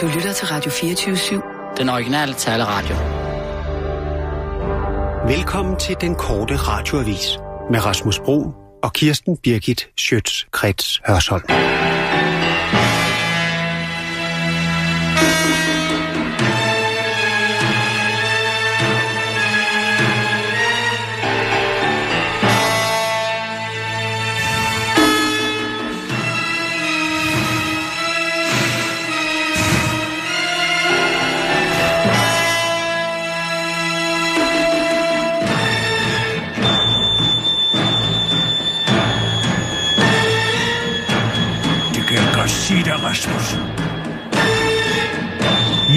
[0.00, 1.76] Du lytter til Radio 24-7.
[1.76, 2.94] Den originale taleradio.
[5.36, 7.38] Velkommen til den korte radioavis
[7.70, 11.44] med Rasmus Bro og Kirsten Birgit Schøtz-Krets Hørsholm.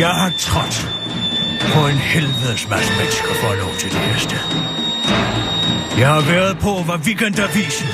[0.02, 0.78] Jeg har trådt
[1.74, 4.44] på en helvedes masse mennesker for at nå til det her sted.
[6.00, 7.88] Jeg har været på, hvad Weekendavisen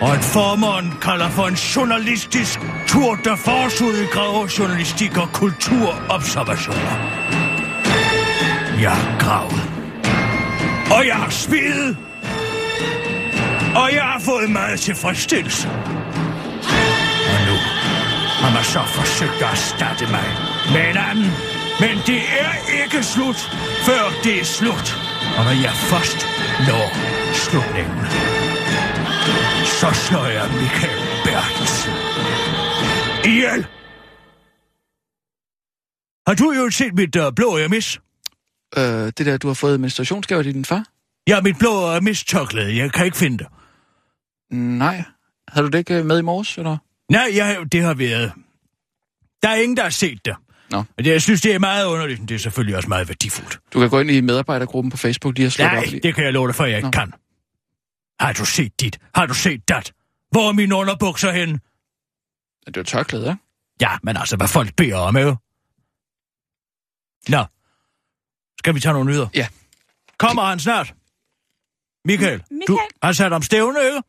[0.00, 6.94] og et formand kalder for en journalistisk tur, der forsud i gravejournalistik og kulturobservationer.
[8.80, 9.62] Jeg har gravet.
[10.96, 11.96] Og jeg har spidet.
[13.82, 15.68] Og jeg har fået meget tilfredsstillelse.
[17.32, 17.56] Og nu
[18.42, 20.28] har man så forsøgt at erstatte mig
[20.72, 21.49] med en anden.
[21.82, 23.40] Men det er ikke slut,
[23.86, 24.88] før det er slut.
[25.38, 26.20] Og når jeg først
[26.68, 26.86] når
[27.44, 28.00] slutningen,
[29.80, 31.92] så slår jeg Michael Bertelsen
[33.24, 33.66] ihjel.
[36.26, 38.00] Har du jo set mit uh, blå mis?
[38.76, 40.84] Øh, det der, du har fået menstruationsgave til din far?
[41.28, 42.76] Ja, mit blå mis tørklæde.
[42.76, 43.46] Jeg kan ikke finde det.
[44.50, 45.04] Nej.
[45.48, 46.76] Havde du det ikke øh, med i morges, eller?
[47.08, 48.32] Nej, jeg, det har været...
[49.42, 50.36] Der er ingen, der har set det.
[50.70, 50.84] Nå.
[50.96, 53.58] Men det, jeg synes, det er meget underligt, men det er selvfølgelig også meget værdifuldt.
[53.72, 56.00] Du kan gå ind i medarbejdergruppen på Facebook lige og slå Nej, op lige.
[56.00, 56.90] det kan jeg love dig for, jeg ikke Nå.
[56.90, 57.12] kan.
[58.20, 58.98] Har du set dit?
[59.14, 59.92] Har du set dat?
[60.30, 61.60] Hvor er mine underbukser henne?
[62.66, 63.38] Det var tørklæde, ikke?
[63.80, 65.36] Ja, men altså, hvad folk beder om, jo.
[67.28, 67.44] Nå.
[68.58, 69.28] Skal vi tage nogle nyheder?
[69.34, 69.48] Ja.
[70.18, 70.94] Kommer han snart?
[72.04, 72.78] Michael, du Michael?
[73.02, 74.02] har sat om stævne, ikke?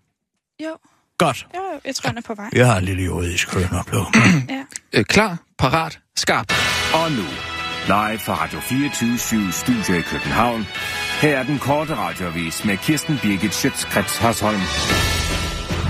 [0.63, 0.77] Jo,
[1.25, 1.47] Godt.
[1.55, 2.49] jo, jeg tror, han er på vej.
[2.53, 4.05] Jeg har en lille juridisk kønopblå.
[4.49, 4.63] Ja.
[4.99, 6.53] Øh, klar, parat, skarp.
[6.93, 7.23] Og nu,
[7.87, 10.67] live fra Radio 24 Studio i København.
[11.21, 14.61] Her er den korte radiovis med Kirsten Birgit Schøtzgrads Hasholm.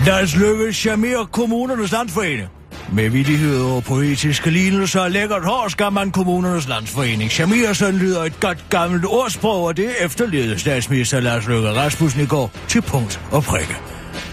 [0.06, 2.50] Lad os lykkes charmere kommunernes landsforening.
[2.94, 7.32] Med vidighed og poetiske lignelser og lækkert hår skal man kommunernes landsforening.
[7.32, 12.52] Sådan lyder et godt gammelt ordsprog, og det efterlevede statsminister Lars Løkke Rasmussen i går
[12.68, 13.76] til punkt og prikke.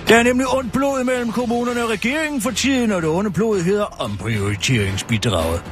[0.08, 3.62] Der er nemlig ondt blod mellem kommunerne og regeringen for tiden, og det onde blod
[3.62, 5.62] hedder omprioriteringsbidraget.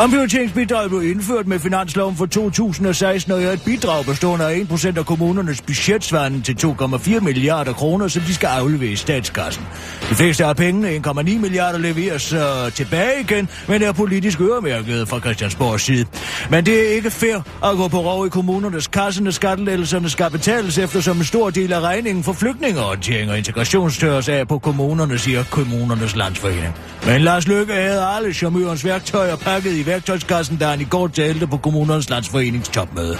[0.00, 5.06] Omprioriteringsbidraget blev indført med finansloven for 2016 og er et bidrag bestående af 1% af
[5.06, 9.64] kommunernes budgetsvarende til 2,4 milliarder kroner, som de skal aflevere i statskassen.
[10.10, 12.40] De fleste af pengene, 1,9 milliarder, leveres uh,
[12.74, 16.06] tilbage igen, men er politisk øremærket fra Christiansborgs side.
[16.50, 20.30] Men det er ikke fair at gå på rov i kommunernes kasse, når skattelettelserne skal
[20.30, 25.18] betales, eftersom en stor del af regningen for flygtningeorientering og integration størres af på kommunerne,
[25.18, 26.74] siger kommunernes landsforening.
[27.06, 31.46] Men Lars Løkke havde alle charmørens værktøjer pakket i værktøjskassen, da han i går talte
[31.46, 33.18] på kommunernes landsforenings topmøde.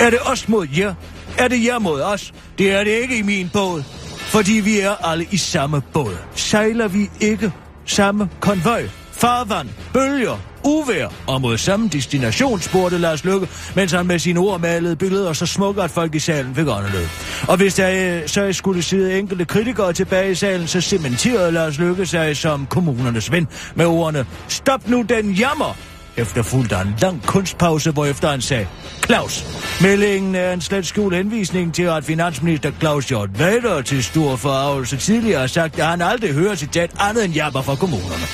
[0.00, 0.94] Er det os mod jer?
[1.38, 2.32] Er det jer mod os?
[2.58, 3.82] Det er det ikke i min båd.
[4.16, 6.16] Fordi vi er alle i samme båd.
[6.34, 7.52] Sejler vi ikke
[7.86, 8.88] samme konvoj?
[9.12, 14.60] Farvand, bølger, uvær og mod samme destination, spurgte Lars Lykke, mens han med sine ord
[14.60, 17.08] malede billeder så smukke, at folk i salen fik åndeløb.
[17.48, 21.78] Og hvis der øh, så skulle sidde enkelte kritikere tilbage i salen, så cementerede Lars
[21.78, 25.76] Lykke sig som kommunernes ven med ordene, stop nu den jammer,
[26.16, 28.66] Efterfulgte en lang kunstpause, hvorefter han sagde,
[29.04, 29.44] Claus,
[29.82, 34.96] meldingen er en slet skjult henvisning til, at finansminister Claus Hjort Vader til stor forarvelse
[34.96, 38.26] tidligere har sagt, at han aldrig hører citat andet end jammer fra kommunerne.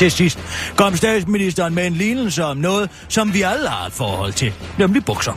[0.00, 0.38] Til sidst
[0.76, 5.04] kom statsministeren med en lignelse om noget, som vi alle har et forhold til, nemlig
[5.04, 5.32] bukser.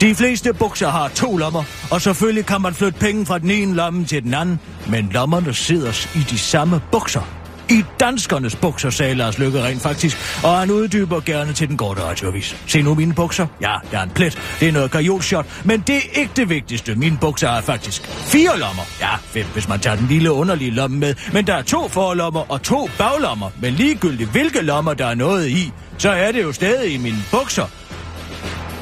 [0.00, 3.74] De fleste bukser har to lommer, og selvfølgelig kan man flytte penge fra den ene
[3.74, 7.37] lomme til den anden, men lommerne sidder i de samme bukser.
[7.70, 12.02] I danskernes bukser, sagde Lars Løkke rent faktisk, og han uddyber gerne til den korte
[12.02, 12.56] radiovis.
[12.66, 13.46] Se nu mine bukser.
[13.60, 14.38] Ja, der er en plet.
[14.60, 16.94] Det er noget kajolshot, men det er ikke det vigtigste.
[16.94, 18.82] Mine bukser har faktisk fire lommer.
[19.00, 21.14] Ja, fem, hvis man tager den lille underlige lomme med.
[21.32, 23.50] Men der er to forlommer og to baglommer.
[23.60, 27.18] Men ligegyldigt hvilke lommer der er noget i, så er det jo stadig i mine
[27.30, 27.64] bukser.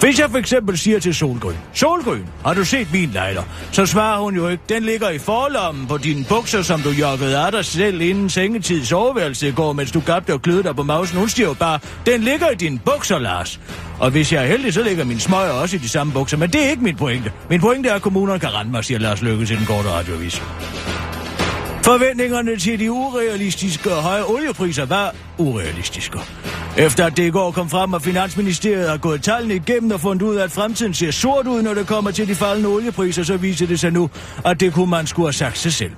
[0.00, 3.42] Hvis jeg for eksempel siger til Solgrøn, Solgrøn, har du set min lejder?
[3.72, 7.38] Så svarer hun jo ikke, den ligger i forlommen på dine bukser, som du jokkede
[7.38, 10.82] af dig selv inden sengetid soveværelse i går, mens du gabte og klødte dig på
[10.82, 11.18] mausen.
[11.18, 13.60] Hun siger jo bare, den ligger i dine bukser, Lars.
[13.98, 16.50] Og hvis jeg er heldig, så ligger min smøger også i de samme bukser, men
[16.50, 17.32] det er ikke min pointe.
[17.50, 20.42] Min pointe er, at kommunerne kan rende mig, siger Lars Lykke til den korte radiovis.
[21.86, 26.18] Forventningerne til de urealistiske høje oliepriser var urealistiske.
[26.76, 30.26] Efter at det i går kom frem, at Finansministeriet har gået tallene igennem og fundet
[30.26, 33.36] ud af, at fremtiden ser sort ud, når det kommer til de faldende oliepriser, så
[33.36, 34.10] viser det sig nu,
[34.44, 35.92] at det kunne man skulle have sagt sig selv.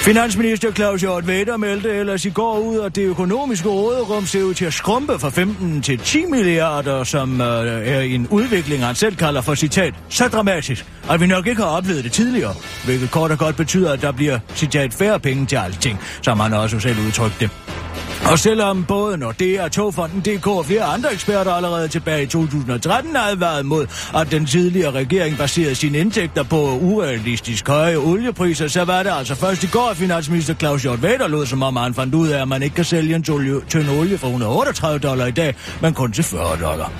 [0.00, 4.54] Finansminister Claus Hjort Vedder meldte ellers i går ud, at det økonomiske råderum ser ud
[4.54, 9.16] til at skrumpe fra 15 til 10 milliarder, som øh, er en udvikling, han selv
[9.16, 12.54] kalder for citat, så dramatisk, at vi nok ikke har oplevet det tidligere,
[12.84, 16.52] hvilket kort og godt betyder, at der bliver citat færre penge til alting, som han
[16.52, 17.79] også selv udtrykte det.
[18.24, 23.40] Og selvom både Nordea, Togfonden DK og flere andre eksperter allerede tilbage i 2013 havde
[23.40, 23.86] været mod,
[24.16, 29.34] at den tidligere regering baserede sine indtægter på urealistisk høje oliepriser, så var det altså
[29.34, 32.42] først i går, at finansminister Claus Hjort Vader lod som om han fandt ud af,
[32.42, 33.22] at man ikke kan sælge en
[33.68, 36.92] tynd olie for 138 dollar i dag, men kun til 40 dollar.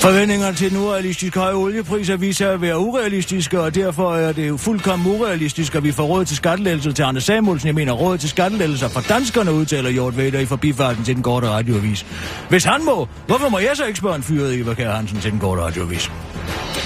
[0.00, 4.56] Forventningerne til den urealistisk høje oliepriser viser at være urealistiske, og derfor er det jo
[4.56, 7.66] fuldkommen urealistisk, at vi får råd til skattelettelser til Anders Samuelsen.
[7.66, 11.48] Jeg mener råd til skattelettelser for danskerne, udtaler Hjort Vader i forbifarten til den korte
[11.48, 12.06] radioavis.
[12.48, 15.30] Hvis han må, hvorfor må jeg så ikke spørge en fyret Eva Kjær Hansen til
[15.30, 16.10] den korte radioavis?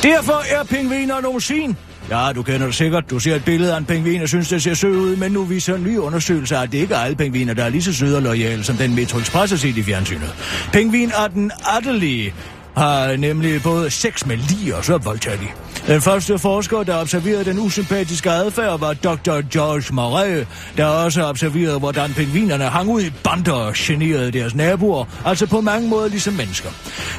[0.02, 1.76] Derfor er pingviner nogle sin.
[2.10, 3.10] Ja, du kender det sikkert.
[3.10, 5.44] Du ser et billede af en pingvin og synes, det ser sød ud, men nu
[5.44, 8.16] viser en ny undersøgelse, at det ikke er alle pingviner, der er lige så søde
[8.16, 10.34] og lojale, som den Metro Express har set i fjernsynet.
[10.72, 12.34] Pingvin er den attelige,
[12.76, 15.46] har nemlig både sex med lige og så voldtager de.
[15.86, 19.40] Den første forsker, der observerede den usympatiske adfærd, var Dr.
[19.52, 20.44] George Murray,
[20.76, 25.60] der også observerede, hvordan pingvinerne hang ud i bander og generede deres naboer, altså på
[25.60, 26.68] mange måder ligesom mennesker.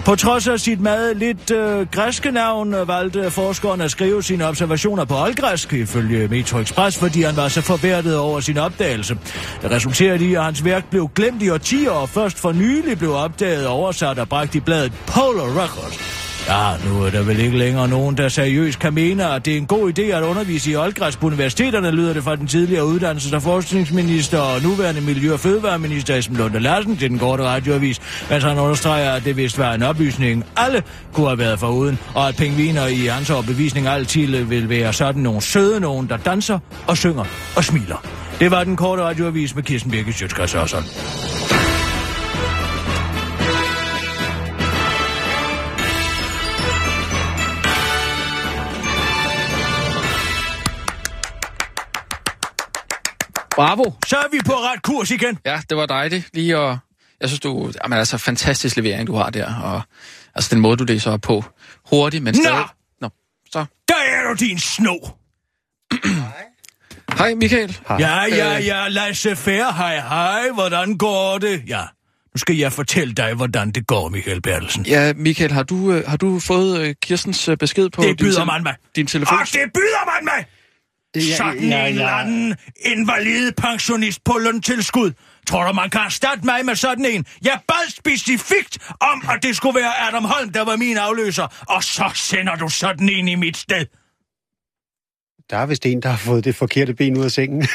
[0.05, 4.47] På trods af sit meget lidt øh, græske navn, øh, valgte forskeren at skrive sine
[4.47, 9.17] observationer på oldgræsk, ifølge Metro Express, fordi han var så forværdet over sin opdagelse.
[9.61, 13.15] Det resulterede i, at hans værk blev glemt i årtier, og først for nylig blev
[13.15, 16.22] opdaget og oversat og bragt i bladet Polar Records.
[16.47, 19.57] Ja, nu er der vel ikke længere nogen, der seriøst kan mene, at det er
[19.57, 23.35] en god idé at undervise i oldgræs på universiteterne, lyder det fra den tidligere uddannelses-
[23.35, 28.43] og forskningsminister og nuværende Miljø- og Fødevareminister Esben Lunde Larsen til den korte radioavis, mens
[28.43, 32.35] han understreger, at det vist var en oplysning, alle kunne have været foruden, og at
[32.35, 37.25] pingviner i hans overbevisning altid vil være sådan nogle søde nogen, der danser og synger
[37.55, 38.05] og smiler.
[38.39, 40.55] Det var den korte radioavis med Kirsten Birke Sjøtskreds
[53.55, 53.83] Bravo.
[54.07, 55.37] Så er vi på ret kurs igen.
[55.45, 56.77] Ja, det var dejligt lige at...
[57.21, 57.71] Jeg synes, du...
[57.83, 59.55] Jamen, altså, fantastisk levering, du har der.
[59.63, 59.81] Og
[60.35, 61.43] altså, den måde, du læser op på.
[61.89, 62.57] Hurtigt, men stadig...
[62.59, 62.63] Nå!
[63.01, 63.09] Nå,
[63.51, 63.65] så.
[63.87, 64.95] Der er du, din sno!
[67.17, 67.77] Hej, Michael.
[67.87, 67.97] Hej.
[67.99, 68.65] Ja, ja, Øh.
[68.67, 71.63] ja, Lasse Fær, hej, hej, hvordan går det?
[71.67, 71.81] Ja,
[72.35, 74.85] nu skal jeg fortælle dig, hvordan det går, Michael Bertelsen.
[74.85, 78.25] Ja, Michael, har du, øh, har du fået øh, Kirstens øh, besked på Det din,
[78.25, 78.75] byder tel- man mig.
[78.95, 79.37] din telefon?
[79.39, 80.45] Og det byder man mig!
[81.21, 82.55] Sådan en eller anden
[82.85, 85.11] invalid pensionist på løntilskud.
[85.47, 87.25] Tror du, man kan erstatte mig med sådan en?
[87.43, 91.63] Jeg bad specifikt om, at det skulle være Adam Holm, der var min afløser.
[91.69, 93.85] Og så sender du sådan en i mit sted.
[95.49, 97.61] Der er vist en, der har fået det forkerte ben ud af sengen.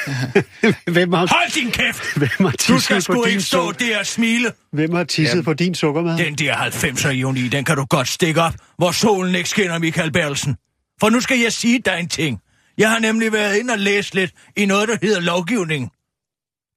[0.92, 2.16] Hvem har, Hold din kæft!
[2.16, 4.52] hvem har Du skal sgu ikke stå der og smile.
[4.72, 5.44] Hvem har tisset Jamen.
[5.44, 6.18] på din sukkermad?
[6.18, 10.12] Den der 90'er ironi, den kan du godt stikke op, hvor solen ikke skinner, Michael
[10.12, 10.56] Bertelsen.
[11.00, 12.40] For nu skal jeg sige dig en ting.
[12.78, 15.92] Jeg har nemlig været ind og læst lidt i noget, der hedder lovgivning.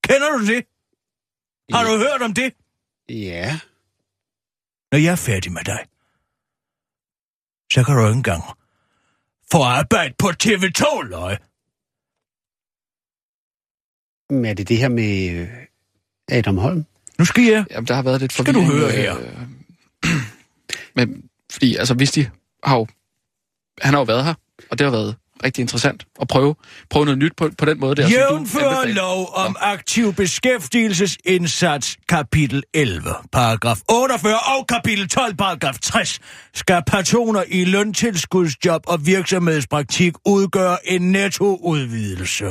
[0.04, 0.66] Kender du det?
[1.74, 2.54] Har du hørt om det?
[3.10, 3.60] Ja.
[4.92, 5.80] Når jeg er færdig med dig,
[7.74, 8.44] så kan du ikke engang
[9.52, 11.38] få arbejde på TV2, løg.
[14.30, 15.50] Men er det det her med øh,
[16.32, 16.86] Adam Holm?
[17.20, 17.66] Nu skal jeg...
[17.72, 18.80] Jamen, der har været lidt Skal du forvirring.
[18.80, 19.20] høre her?
[19.20, 20.12] Øh,
[20.96, 22.30] men, fordi, altså, hvis de
[22.64, 22.88] har jo...
[23.82, 24.34] Han har jo været her,
[24.70, 26.56] og det har været rigtig interessant at prøve,
[26.90, 28.02] prøve noget nyt på, på den måde der.
[28.04, 28.96] som du Jævnfør anbefaler.
[28.96, 36.20] lov om aktiv beskæftigelsesindsats, kapitel 11, paragraf 48 og kapitel 12, paragraf 60,
[36.54, 42.46] skal personer i løntilskudsjob og virksomhedspraktik udgøre en nettoudvidelse.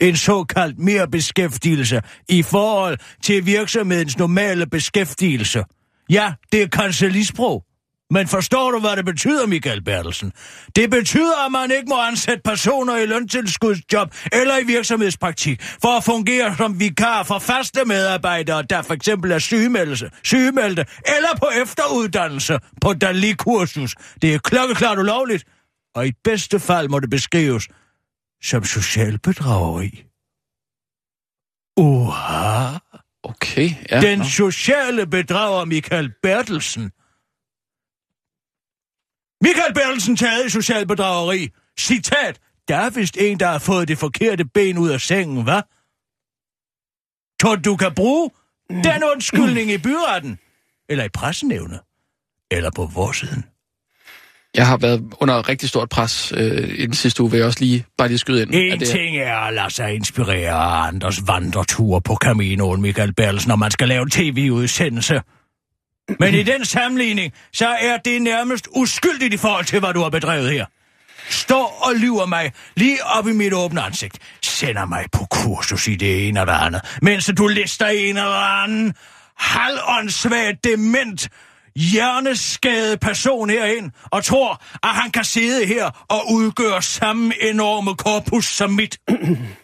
[0.00, 5.64] En såkaldt mere beskæftigelse i forhold til virksomhedens normale beskæftigelse.
[6.10, 7.64] Ja, det er kancelisprog.
[8.12, 10.32] Men forstår du, hvad det betyder, Michael Bertelsen?
[10.76, 16.04] Det betyder, at man ikke må ansætte personer i løntilskudsjob eller i virksomhedspraktik for at
[16.04, 22.58] fungere som vikar for faste medarbejdere, der for eksempel er sygemeldelse, sygemeldte eller på efteruddannelse
[22.80, 23.94] på Dali-kursus.
[24.22, 25.44] Det er klokkeklart ulovligt,
[25.94, 27.68] og i bedste fald må det beskrives
[28.42, 30.04] som social bedrageri.
[31.76, 32.78] Uha!
[33.22, 34.00] Okay, ja.
[34.00, 36.90] Den sociale bedrager Michael Bertelsen.
[39.42, 41.48] Michael Bertelsen taget i social bedrageri.
[41.80, 42.40] Citat.
[42.68, 45.62] Der er vist en, der har fået det forkerte ben ud af sengen, hvad?
[47.42, 48.30] Tror du, kan bruge
[48.68, 50.38] den undskyldning i byretten?
[50.88, 51.80] Eller i pressenævnet?
[52.50, 53.44] Eller på vores siden?
[54.54, 57.60] Jeg har været under rigtig stort pres øh, i den sidste uge, vil jeg også
[57.60, 58.54] lige bare lige skyde ind.
[58.54, 63.48] En det, ting er at lade sig inspirere af andres vandreture på Caminoen, Michael Berlsen,
[63.48, 65.20] når man skal lave en tv-udsendelse.
[66.20, 70.10] Men i den sammenligning, så er det nærmest uskyldigt i forhold til, hvad du har
[70.10, 70.66] bedrevet her.
[71.30, 74.18] Står og lyver mig lige op i mit åbne ansigt.
[74.42, 76.98] Sender mig på kursus i det ene eller andet.
[77.02, 78.94] Mens du lister en eller anden
[79.36, 81.28] halvåndssvagt dement
[81.76, 88.46] hjerneskadet person herind og tror, at han kan sidde her og udgøre samme enorme korpus
[88.46, 88.98] som mit.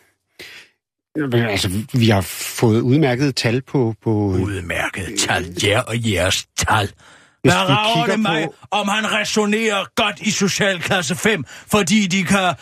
[1.35, 3.95] Altså, vi har fået udmærket tal på...
[4.03, 6.93] på Udmærket tal, ja og jeres tal.
[7.43, 12.07] Hvad vi rager kigger det mig, på- om han resonerer godt i socialklasse 5, fordi
[12.07, 12.55] de kan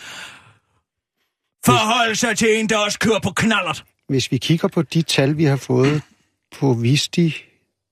[1.65, 3.83] forholde sig til en, der også kører på knallert?
[4.09, 6.01] Hvis vi kigger på de tal, vi har fået
[6.59, 7.35] på Visti,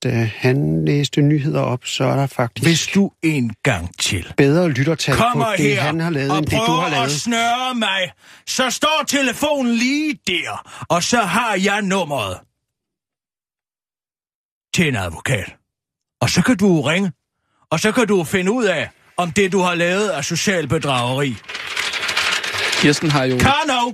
[0.05, 4.69] da han læste nyheder op, så er der faktisk Hvis du en gang til bedre
[4.69, 6.91] lyttertal kommer på det, her han har lavet, og end det, du har prøver at
[6.91, 7.11] lavet.
[7.11, 8.11] snøre mig,
[8.47, 12.39] så står telefonen lige der, og så har jeg nummeret
[14.75, 15.55] til en advokat.
[16.21, 17.11] Og så kan du ringe,
[17.71, 21.35] og så kan du finde ud af, om det, du har lavet, er social bedrageri.
[22.81, 23.93] Kirsten har jo, Karno!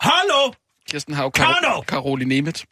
[0.00, 0.52] Hallo!
[0.90, 1.80] Kirsten har jo Karno!
[1.80, 2.64] Kar- Caroline Nemeth.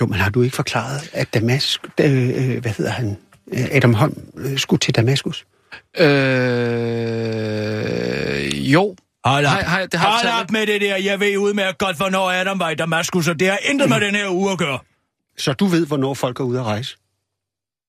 [0.00, 3.16] Jo, men har du ikke forklaret, at Damas, øh, øh, hvad hedder han,
[3.52, 5.46] Øh, Adam Holm øh, skulle til Damaskus?
[5.98, 6.04] Øh,
[8.72, 8.96] jo.
[9.24, 9.52] Hold op.
[9.52, 10.96] Hej, hej, det har Hold op med det der.
[10.96, 14.14] Jeg ved udmærket godt, hvornår Adam var i Damaskus, og det har intet med den
[14.14, 14.78] her uge at gøre.
[15.38, 16.96] Så du ved, hvornår folk er ude at rejse?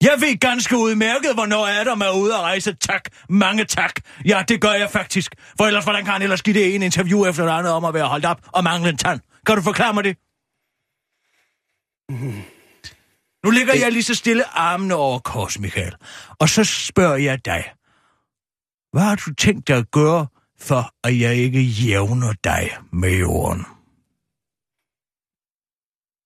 [0.01, 2.73] Jeg ved ganske udmærket, hvornår Adam er ude at rejse.
[2.73, 3.01] Tak.
[3.29, 3.91] Mange tak.
[4.25, 5.35] Ja, det gør jeg faktisk.
[5.57, 7.93] For ellers, hvordan kan han ellers give det en interview efter det andet om at
[7.93, 9.19] være holdt op og mangle en tand?
[9.45, 10.17] Kan du forklare mig det?
[13.43, 15.95] Nu ligger jeg lige så stille armene over kors, Michael.
[16.39, 17.63] Og så spørger jeg dig.
[18.91, 20.27] Hvad har du tænkt dig at gøre,
[20.59, 23.65] for at jeg ikke jævner dig med jorden?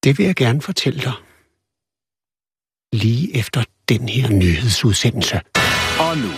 [0.04, 1.14] Det vil jeg gerne fortælle dig.
[2.94, 5.42] Lige efter den her nyhedsudsendelse.
[6.00, 6.32] Og nu,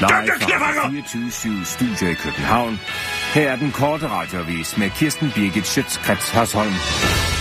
[0.00, 2.78] live fra 24 Studio i København.
[3.34, 7.35] Her er den korte radiovis med Kirsten Birgit Schøtzgrads Hasholm.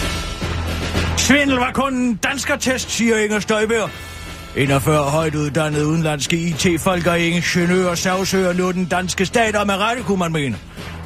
[1.18, 3.90] Svindel var kun en danskertest, siger Inger Støjbær.
[4.56, 10.04] 41 højt uddannede udenlandske IT-folk og ingeniører sagsøger nu den danske stat, og med rette
[10.04, 10.58] kunne man mene.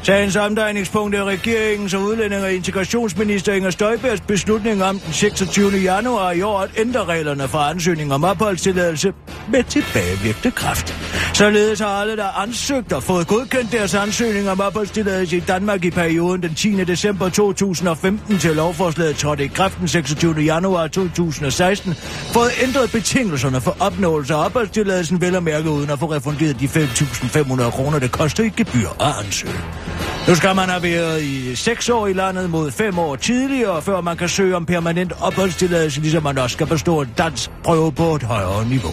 [0.03, 5.72] Sagens omdrejningspunkt er regeringens og udlænding- og integrationsminister Inger Støjbergs beslutning om den 26.
[5.72, 9.13] januar i år at ændre reglerne for ansøgning om opholdstilladelse
[9.51, 10.96] med tilbagevirkende kraft.
[11.34, 15.89] Således har alle, der ansøgt og fået godkendt deres ansøgning om opholdstilladelse i Danmark i
[15.89, 16.84] perioden den 10.
[16.84, 20.34] december 2015 til lovforslaget trådte i kraft den 26.
[20.34, 21.94] januar 2016,
[22.34, 26.65] fået ændret betingelserne for opnåelse af opholdstilladelsen vel at mærke uden at få refunderet de
[26.65, 29.88] 5.500 kroner, det koster i gebyr at ansøge.
[30.28, 34.02] Nu skal man have været i 6 år i landet mod 5 år tidligere, før
[34.02, 38.16] man kan søge om permanent opholdstilladelse, ligesom man også skal bestå en dansk prøve på
[38.16, 38.92] et højere niveau.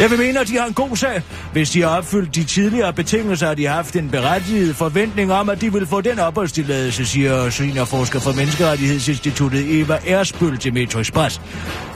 [0.00, 1.22] Jeg vil mene, at de har en god sag.
[1.52, 5.60] Hvis de har opfyldt de tidligere betingelser, har de haft en berettiget forventning om, at
[5.60, 11.40] de vil få den opholdstilladelse, siger seniorforsker for Menneskerettighedsinstituttet Eva Ersbøl til Metro Express.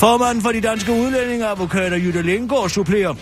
[0.01, 3.15] Formanden for de danske udlændingeadvokater Jytte Lindgaard supplerer.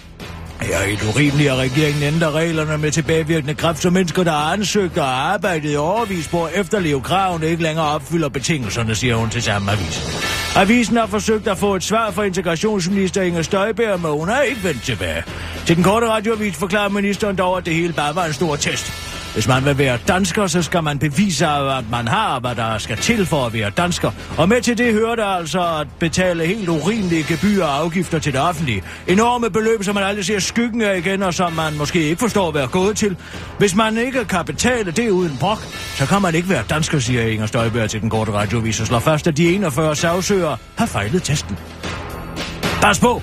[0.62, 4.52] Det er helt urimeligt, at regeringen ændrer reglerne med tilbagevirkende kraft, så mennesker, der har
[4.52, 9.30] ansøgt og arbejdet i overvis på at efterleve kravene, ikke længere opfylder betingelserne, siger hun
[9.30, 10.02] til samme avis.
[10.56, 14.64] Avisen har forsøgt at få et svar fra integrationsminister Inger Støjberg, men hun har ikke
[14.64, 15.22] vendt tilbage.
[15.66, 19.11] Til den korte radioavis forklarer ministeren dog, at det hele bare var en stor test.
[19.32, 22.96] Hvis man vil være dansker, så skal man bevise, at man har, hvad der skal
[22.96, 24.10] til for at være dansker.
[24.38, 28.32] Og med til det hører der altså at betale helt urimelige gebyrer og afgifter til
[28.32, 28.82] det offentlige.
[29.06, 32.48] Enorme beløb, som man aldrig ser skyggen af igen, og som man måske ikke forstår
[32.48, 33.16] at være gået til.
[33.58, 35.58] Hvis man ikke kan betale det uden brok,
[35.96, 38.98] så kan man ikke være dansker, siger Inger Støjberg til den korte radiovis og slår
[38.98, 41.58] fast, at de 41 sagsøgere har fejlet testen.
[42.82, 43.22] Pas på!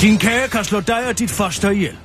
[0.00, 1.96] Din kage kan slå dig og dit foster ihjel.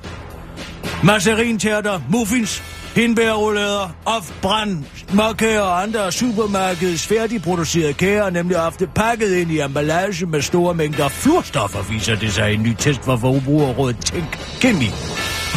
[1.03, 2.63] Masserinterter, muffins,
[2.97, 10.25] hindbærrullader, off-brand, småkager og andre af supermarkedets færdigproducerede kager nemlig ofte pakket ind i emballage
[10.25, 14.89] med store mængder fluorstoffer, viser det sig i en ny test fra Forbrugerrådet Tænk Kemi.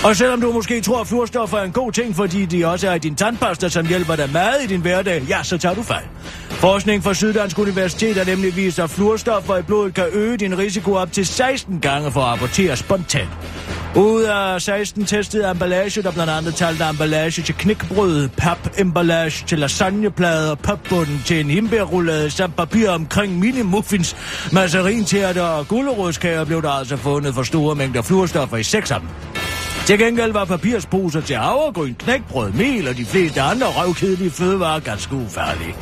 [0.05, 2.95] Og selvom du måske tror, at fluorstoffer er en god ting, fordi de også er
[2.95, 6.05] i din tandpasta, som hjælper dig meget i din hverdag, ja, så tager du fejl.
[6.49, 10.93] Forskning fra Syddansk Universitet har nemlig vist, at fluorstoffer i blodet kan øge din risiko
[10.93, 13.29] op til 16 gange for at abortere spontant.
[13.97, 20.55] Ud af 16 testede emballage, der blandt andet talte emballage til knækbrød, pap-emballage til lasagneplader,
[20.55, 24.17] papbunden til en himbærrullade samt papir omkring mini-muffins,
[24.53, 25.07] mazarin
[25.41, 29.09] og gulerodskager blev der altså fundet for store mængder fluorstoffer i seks af dem.
[29.91, 35.15] Til gengæld var papirsposer til havregryn, knækbrød, mel og de fleste andre røvkedelige fødevarer ganske
[35.15, 35.75] ufarlige.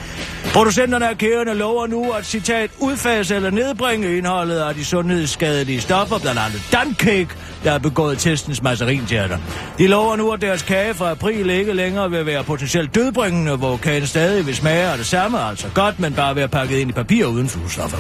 [0.52, 6.18] Producenterne af kæderne lover nu at citat udfase eller nedbringe indholdet af de sundhedsskadelige stoffer,
[6.18, 7.28] blandt andet Dunkake,
[7.64, 9.38] der er begået testens masserinteater.
[9.78, 13.76] De lover nu, at deres kage fra april ikke længere vil være potentielt dødbringende, hvor
[13.76, 16.92] kagen stadig vil smage af det samme, altså godt, men bare være pakket ind i
[16.92, 17.98] papir uden fluestoffer.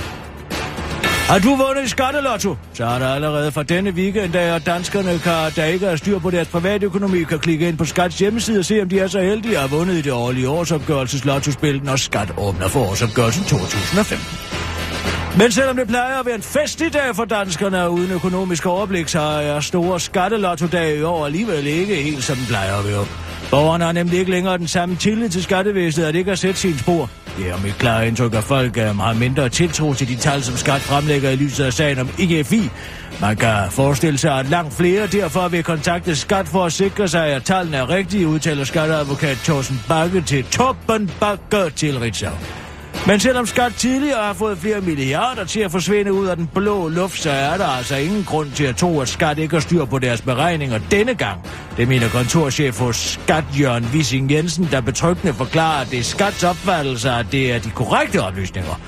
[1.28, 2.56] Har du vundet i skattelotto?
[2.74, 6.30] Så er der allerede fra denne weekend, da danskerne, kan, der ikke har styr på
[6.30, 9.54] deres privatøkonomi, kan klikke ind på Skats hjemmeside og se, om de er så heldige
[9.54, 14.18] at have vundet i det årlige årsopgørelseslottospil, når Skat åbner for årsopgørelsen 2015.
[15.38, 19.20] Men selvom det plejer at være en festlig dag for danskerne uden økonomisk overblik, så
[19.20, 23.27] er store skattelotto-dage i år alligevel ikke helt som den plejer at være.
[23.50, 26.56] Borgerne har nemlig ikke længere den samme tillid til skattevæsenet, at det ikke har set
[26.56, 27.10] sin spor.
[27.38, 30.56] Det er mit klare indtryk, at folk um, har mindre tiltro til de tal, som
[30.56, 32.70] skat fremlægger i lyset af sagen om IGFI.
[33.20, 37.26] Man kan forestille sig, at langt flere derfor vil kontakte skat for at sikre sig,
[37.26, 42.32] at tallene er rigtige, udtaler skatteadvokat Thorsten Bakke til Toppen Bakke til Ritzau.
[43.06, 46.88] Men selvom skat tidligere har fået flere milliarder til at forsvinde ud af den blå
[46.88, 49.84] luft, så er der altså ingen grund til at tro, at skat ikke har styr
[49.84, 51.40] på deres beregninger denne gang.
[51.76, 56.44] Det mener kontorchef hos Skat Jørgen Wissing Jensen, der betryggende forklarer, at det er skats
[56.44, 58.80] opfattelse, at det er de korrekte oplysninger.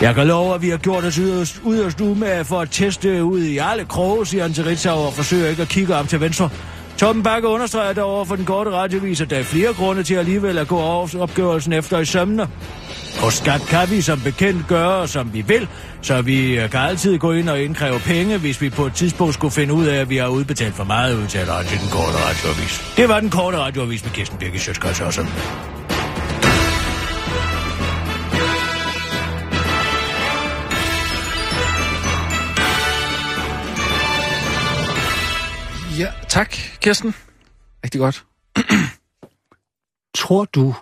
[0.00, 3.40] Jeg kan love, at vi har gjort os yderst, yderst med for at teste ud
[3.40, 6.50] i alle kroge, siger han til Ritzau og forsøger ikke at kigge om til venstre.
[6.96, 10.14] Torben Bakke understreger dog over for den korte radiovis, at der er flere grunde til
[10.14, 12.48] alligevel at gå over opgørelsen efter i sømne.
[13.22, 15.68] Og skat kan vi som bekendt gøre, som vi vil,
[16.02, 19.34] så vi øh, kan altid gå ind og indkræve penge, hvis vi på et tidspunkt
[19.34, 22.16] skulle finde ud af, at vi har udbetalt for meget, udtaler han til den korte
[22.16, 22.94] radioavis.
[22.96, 25.26] Det var den korte radioavis med Kirsten Birgit Sjøtskrets også.
[35.98, 37.14] Ja, tak, Kirsten.
[37.84, 38.24] Rigtig godt.
[40.20, 40.74] Tror du,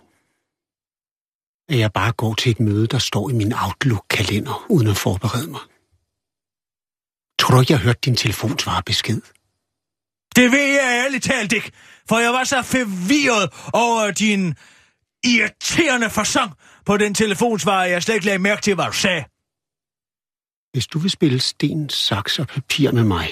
[1.73, 5.51] at jeg bare går til et møde, der står i min Outlook-kalender, uden at forberede
[5.51, 5.61] mig?
[7.39, 9.21] Tror du ikke, jeg har hørt din telefonsvarebesked?
[10.37, 11.73] Det ved jeg ærligt talt ikke,
[12.09, 14.55] for jeg var så forvirret over din
[15.25, 16.53] irriterende fasong
[16.87, 19.25] på den telefonsvarer, jeg slet ikke lagde mærke til, hvad du sagde.
[20.73, 23.29] Hvis du vil spille sten, saks og papir med mig,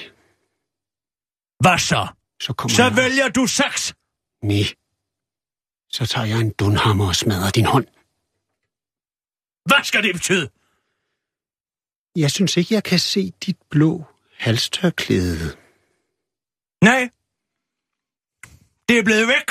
[1.61, 2.07] Hvad så?
[2.43, 2.97] så kommer Så jeg...
[2.97, 3.95] vælger du saks.
[4.43, 4.65] Nej.
[5.93, 7.87] Så tager jeg en dunhammer og smadrer din hånd.
[9.65, 10.51] Hvad skal det betyde?
[12.17, 14.05] Jeg synes ikke, jeg kan se dit blå
[14.39, 15.57] halstørklæde.
[16.83, 17.11] Nej.
[18.89, 19.51] Det er blevet væk.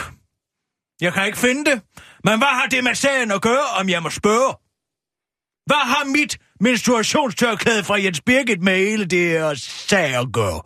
[1.02, 1.82] Jeg kan ikke finde det.
[2.24, 4.56] Men hvad har det med sagen at gøre, om jeg må spørge?
[5.65, 10.62] Hvad har mit menstruationstørklæde fra Jens Birgit med hele det her sag at gøre?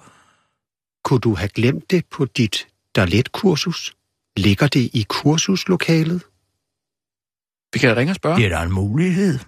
[1.03, 3.95] Kunne du have glemt det på dit daletkursus?
[4.38, 6.21] Ligger det i kursuslokalet?
[7.73, 8.38] Vi kan ringe og spørge.
[8.38, 9.39] Det er da en mulighed.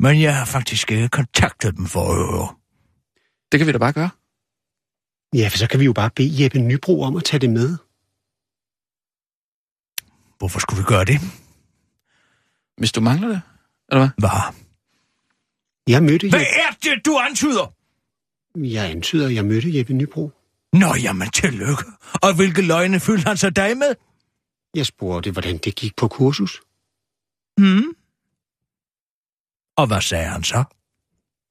[0.00, 2.54] Men jeg har faktisk ikke kontaktet dem for at høre.
[3.52, 4.10] Det kan vi da bare gøre.
[5.34, 7.76] Ja, for så kan vi jo bare bede Jeppe Nybro om at tage det med.
[10.38, 11.20] Hvorfor skulle vi gøre det?
[12.76, 13.40] Hvis du mangler det.
[13.88, 14.10] Eller hvad?
[14.18, 14.54] Hvad?
[15.88, 16.88] Jeg mødte Hvad Jeppe...
[16.88, 17.74] er det, du antyder?
[18.56, 20.30] Jeg antyder, at jeg mødte Jeppe Nybro.
[20.72, 21.84] Nå, jamen tillykke.
[22.22, 23.94] Og hvilke løgne fyldte han så dig med?
[24.74, 26.60] Jeg spurgte, hvordan det gik på kursus.
[27.58, 27.96] Hmm?
[29.76, 30.64] Og hvad sagde han så?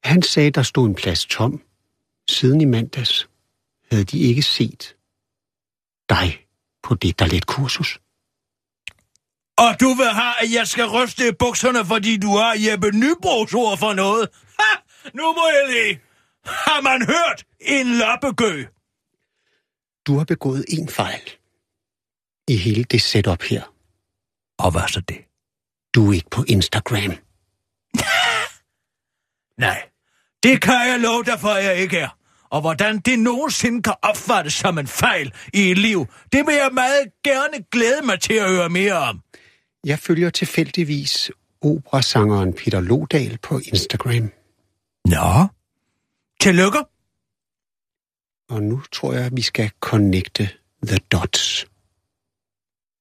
[0.03, 1.61] Han sagde, der stod en plads tom.
[2.29, 3.29] Siden i mandags
[3.91, 4.95] havde de ikke set
[6.09, 6.47] dig
[6.83, 7.99] på det daletkursus.
[9.57, 13.53] Og du vil have, at jeg skal ryste i bukserne, fordi du har Jeppe Nybros
[13.53, 14.29] ord for noget?
[14.59, 14.71] Ha!
[15.13, 16.01] Nu må jeg lige.
[16.45, 18.65] Har man hørt en loppegø?
[20.07, 21.29] Du har begået en fejl
[22.47, 23.63] i hele det setup her.
[24.57, 25.30] Og hvad så det?
[25.95, 27.13] Du er ikke på Instagram.
[29.65, 29.89] Nej,
[30.43, 32.17] det kan jeg love dig for, at jeg ikke er.
[32.49, 36.69] Og hvordan det nogensinde kan opfattes som en fejl i et liv, det vil jeg
[36.73, 39.21] meget gerne glæde mig til at høre mere om.
[39.85, 44.31] Jeg følger tilfældigvis operasangeren Peter Lodal på Instagram.
[45.05, 45.47] Nå,
[46.41, 46.79] tillykke.
[48.49, 50.49] Og nu tror jeg, vi skal connecte
[50.87, 51.67] the dots.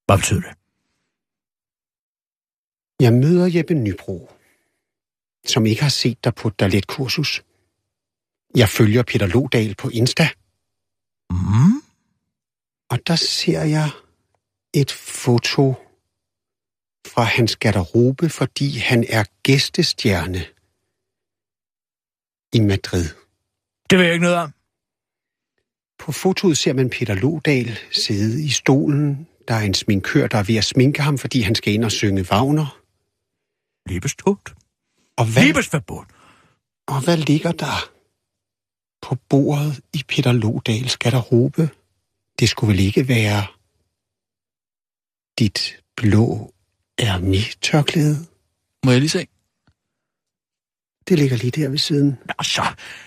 [0.05, 0.60] Hvad betyder det?
[3.01, 4.31] Jeg møder Jeppe Nybro,
[5.45, 7.43] som ikke har set dig på et daletkursus.
[8.55, 10.29] Jeg følger Peter Lodal på Insta.
[11.29, 11.81] Mm.
[12.89, 13.89] Og der ser jeg
[14.73, 15.73] et foto
[17.07, 20.45] fra hans garderobe, fordi han er gæstestjerne
[22.53, 23.05] i Madrid.
[23.89, 24.53] Det ved jeg ikke noget om.
[25.99, 29.27] På fotoet ser man Peter Lodal sidde i stolen.
[29.47, 31.91] Der er en sminkør, der er ved at sminke ham, fordi han skal ind og
[31.91, 32.80] synge Wagner.
[33.87, 34.35] Liebestod.
[35.17, 36.07] Og hvad, Liebesverbot.
[36.87, 37.89] og hvad ligger der
[39.01, 41.69] på bordet i Peter Lodals garderobe?
[42.39, 43.45] Det skulle vel ikke være
[45.39, 46.53] dit blå
[47.01, 48.17] Hermé-tørklæde?
[48.85, 49.27] Må jeg lige se?
[51.07, 52.17] Det ligger lige der ved siden.
[52.39, 52.61] Altså,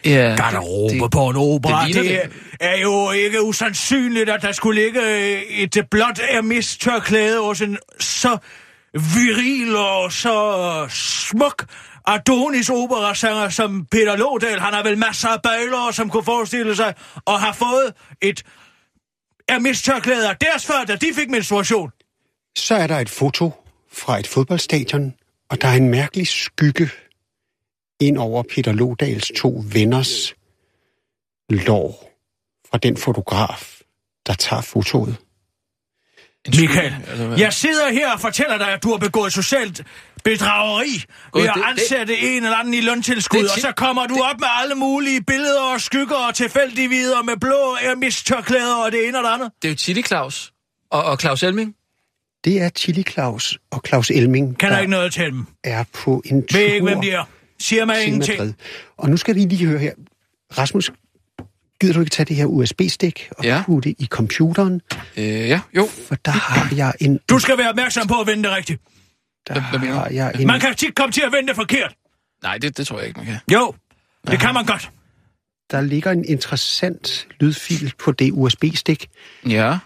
[0.05, 4.43] Ja, garderobe det- det, på en opera, det det, det er jo ikke usandsynligt, at
[4.43, 5.01] der skulle ligge
[5.63, 8.39] et blåt Hermes-tørklæde hos en så
[8.95, 11.67] viril og så smuk
[12.07, 14.61] Adonis operasanger som Peter Lodal.
[14.61, 16.95] Han har vel masser af bøjlere, som kunne forestille sig
[17.27, 18.45] at have fået et
[19.49, 21.91] er mistørklæder af deres før, da de fik menstruation.
[22.57, 23.53] Så er der et foto
[23.93, 25.15] fra et fodboldstadion,
[25.51, 26.91] og der er en mærkelig skygge
[28.01, 30.35] ind over Peter Lodals to venners
[31.51, 32.11] lår
[32.71, 33.81] fra den fotograf,
[34.27, 35.17] der tager fotoet.
[36.49, 39.83] Michael, altså, jeg sidder her og fortæller dig, at du har begået socialt
[40.25, 43.73] bedrageri Gud, ved at det- det- ansætte en eller anden i løntilskud, Det og så
[43.77, 48.93] kommer du op med alle mulige billeder og skygger og tilfældigheder med blå Hermes-tørklæder og
[48.93, 49.51] det ene og det andet.
[49.63, 50.53] Det er jo Chili Claus
[50.91, 51.75] og, og Claus Elming.
[52.45, 55.47] Det er Chili Claus og Claus Elming, Kan der ikke noget til dem?
[55.65, 57.25] er på en tur Ved ikke, hvem de er.
[57.61, 58.39] Siger mig ingenting.
[58.39, 58.53] Madrid.
[58.99, 59.93] Og nu skal vi lige høre her.
[60.59, 60.91] Rasmus,
[61.81, 63.63] gider du ikke tage det her USB-stik og Ja.
[63.67, 64.81] putte i computeren?
[65.17, 65.89] Øh, ja, jo.
[66.09, 67.21] For der har jeg en...
[67.31, 68.81] Du skal være opmærksom på at vende det rigtigt.
[69.49, 69.99] Der Hvad- hvad mener du?
[69.99, 70.47] har jeg en...
[70.47, 71.95] Man kan tit komme til at vende det forkert.
[72.43, 73.39] Nej, det, det tror jeg ikke, man kan.
[73.53, 73.75] Jo,
[74.27, 74.91] det kan man godt.
[75.71, 79.09] Der ligger en interessant lydfil på det USB-stik.
[79.49, 79.79] Ja.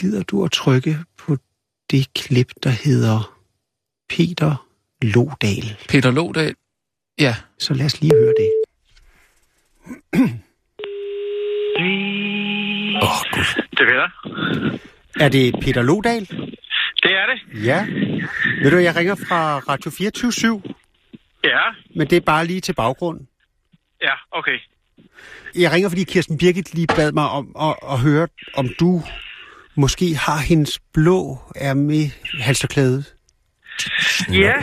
[0.00, 1.36] Gider du at trykke på
[1.90, 3.38] det klip, der hedder
[4.08, 4.66] Peter
[5.02, 5.76] Lodal?
[5.88, 6.54] Peter Lodal.
[7.18, 7.36] Ja.
[7.58, 8.50] Så lad os lige høre det.
[13.02, 13.62] Åh, oh, gud.
[13.70, 14.08] Det er Peter.
[15.20, 16.20] Er det Peter Lodal?
[17.02, 17.64] Det er det.
[17.64, 17.86] Ja.
[18.62, 20.62] Ved du, jeg ringer fra Radio 24
[21.44, 21.60] Ja.
[21.96, 23.20] men det er bare lige til baggrund.
[24.02, 24.58] Ja, okay.
[25.54, 29.02] Jeg ringer, fordi Kirsten Birgit lige bad mig om at, at høre, om du
[29.74, 31.38] måske har hendes blå
[31.74, 32.10] med
[32.42, 33.04] halsterklæde.
[34.32, 34.54] Ja,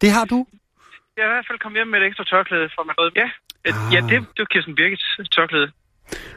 [0.00, 0.46] Det har du?
[1.16, 3.10] jeg er i hvert fald kommet hjem med et ekstra tørklæde fra Madrid.
[3.16, 3.28] Ja,
[3.66, 3.94] Ah.
[3.94, 5.04] ja det, det var Kirsten Birgits
[5.36, 5.70] tørklæde.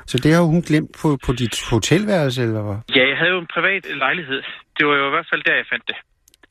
[0.08, 2.76] Så det har hun glemt på, på dit hotelværelse, eller hvad?
[2.96, 4.42] Ja, jeg havde jo en privat lejlighed.
[4.78, 5.96] Det var jo i hvert fald der, jeg fandt det.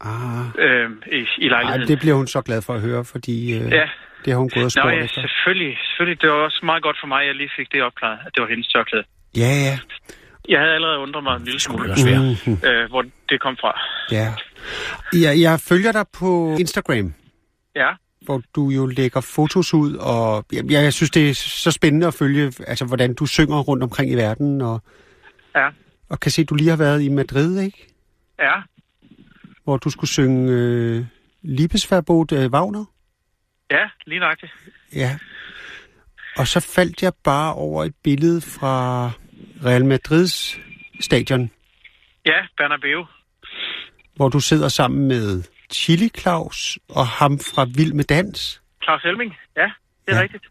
[0.00, 1.88] Ah, Øh, i, i ej, lejligheden.
[1.88, 3.86] det bliver hun så glad for at høre, fordi øh, Ja.
[4.24, 5.20] det har hun gået og Nå spurgt ja, efter.
[5.20, 5.78] selvfølgelig.
[5.86, 6.22] selvfølgelig.
[6.22, 8.40] Det var også meget godt for mig, at jeg lige fik det opklaret, at det
[8.42, 9.04] var hendes tørklæde.
[9.36, 9.78] Ja, ja.
[10.48, 11.88] Jeg havde allerede undret mig en lille smule,
[12.46, 13.72] Mm, øh, hvor det kom fra.
[14.16, 14.28] ja.
[15.24, 17.14] Jeg, jeg følger dig på Instagram,
[17.76, 17.90] Ja,
[18.26, 22.14] hvor du jo lægger fotos ud, og jeg, jeg synes, det er så spændende at
[22.14, 24.82] følge, altså, hvordan du synger rundt omkring i verden, og,
[25.54, 25.68] ja,
[26.08, 27.86] og kan se, at du lige har været i Madrid, ikke?
[28.38, 28.54] ja.
[29.64, 31.04] Hvor du skulle synge øh,
[31.42, 32.84] Liebesverbot øh, Wagner.
[33.70, 34.52] Ja, lige nøjagtigt.
[34.94, 35.18] Ja.
[36.36, 39.06] Og så faldt jeg bare over et billede fra
[39.64, 40.58] Real Madrids
[41.00, 41.50] stadion,
[42.26, 43.06] Ja, Bernabeu.
[44.16, 48.62] hvor du sidder sammen med Chili Claus og ham fra Vild med Dans.
[48.84, 49.36] Claus Elming.
[49.56, 49.62] Ja,
[50.06, 50.22] det er Ja.
[50.22, 50.44] rigtigt.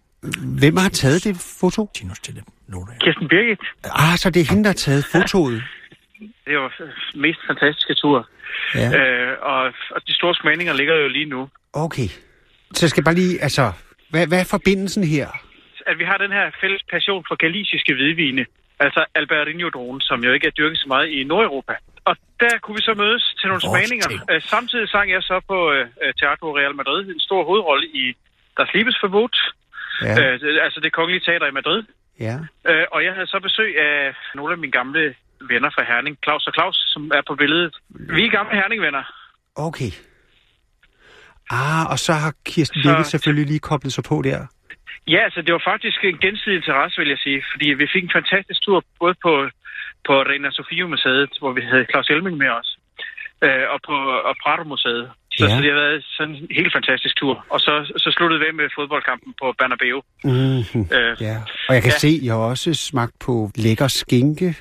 [0.59, 1.89] Hvem har taget det foto?
[1.95, 2.43] Tinus til.
[3.01, 3.59] Kirsten Birgit.
[3.83, 5.63] Ah, så det er hende, der har taget fotoet.
[6.47, 8.29] Det var den mest fantastiske tur.
[8.75, 9.61] Ja, Øh, og,
[9.95, 11.49] og de store smagninger ligger jo lige nu.
[11.73, 12.07] okay.
[12.73, 13.71] Så jeg skal bare lige, altså,
[14.09, 15.27] hvad, hvad er forbindelsen her?
[15.87, 18.45] At vi har den her fælles passion for galiciske hvidvine.
[18.79, 21.73] Altså Albarino-dronen, som jo ikke er dyrket så meget i Nordeuropa.
[22.09, 24.07] Og der kunne vi så mødes til nogle Vores smagninger.
[24.09, 24.21] ting.
[24.31, 25.85] Øh, samtidig sang jeg så på øh,
[26.19, 28.05] Teatro Real Madrid en stor hovedrolle i
[28.57, 29.35] Das Liebesverbot,
[30.01, 31.83] Ja, øh, altså det kongelige teater i Madrid.
[32.19, 32.35] ja.
[32.69, 35.15] Øh, og jeg havde så besøg af nogle af mine gamle
[35.51, 37.75] venner fra Herning, Claus og Claus, som er på billedet.
[37.89, 39.03] Vi er gamle Herning-venner.
[39.55, 39.91] Okay.
[41.51, 44.39] Ah, og så har Kirsten Så- Birgit selvfølgelig lige koblet sig på der.
[45.07, 48.11] Ja, altså det var faktisk en gensidig interesse, vil jeg sige, fordi vi fik en
[48.19, 49.49] fantastisk tur både på,
[50.07, 52.69] på Reina Sofia Museet, hvor vi havde Claus Elming med os,
[53.45, 53.95] øh, og på
[54.29, 55.09] og Prado Museet.
[55.37, 55.49] Så, Ja.
[55.55, 57.45] så det har været sådan en helt fantastisk tur.
[57.49, 59.97] Og så, så sluttede vi med fodboldkampen på Bernabeu.
[60.23, 60.83] Mm-hmm.
[60.97, 61.35] Øh, Ja,
[61.69, 61.97] og jeg kan ja.
[62.03, 64.55] Se, jeg har også smagt på lækker skinke.